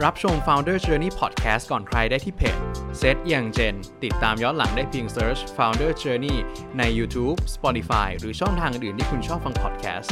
[0.05, 2.57] รับชม Founder Journey Podcast ก่อนใครได้ที่เพจ
[2.98, 3.74] เซตอย่างเจน
[4.05, 6.36] ติดตามย้อนหลังได้เพียง Search Founder Journey
[6.78, 10.11] ใน YouTube Spotify หรือช่องทางอื่นที่คุณชอบฟัง podcast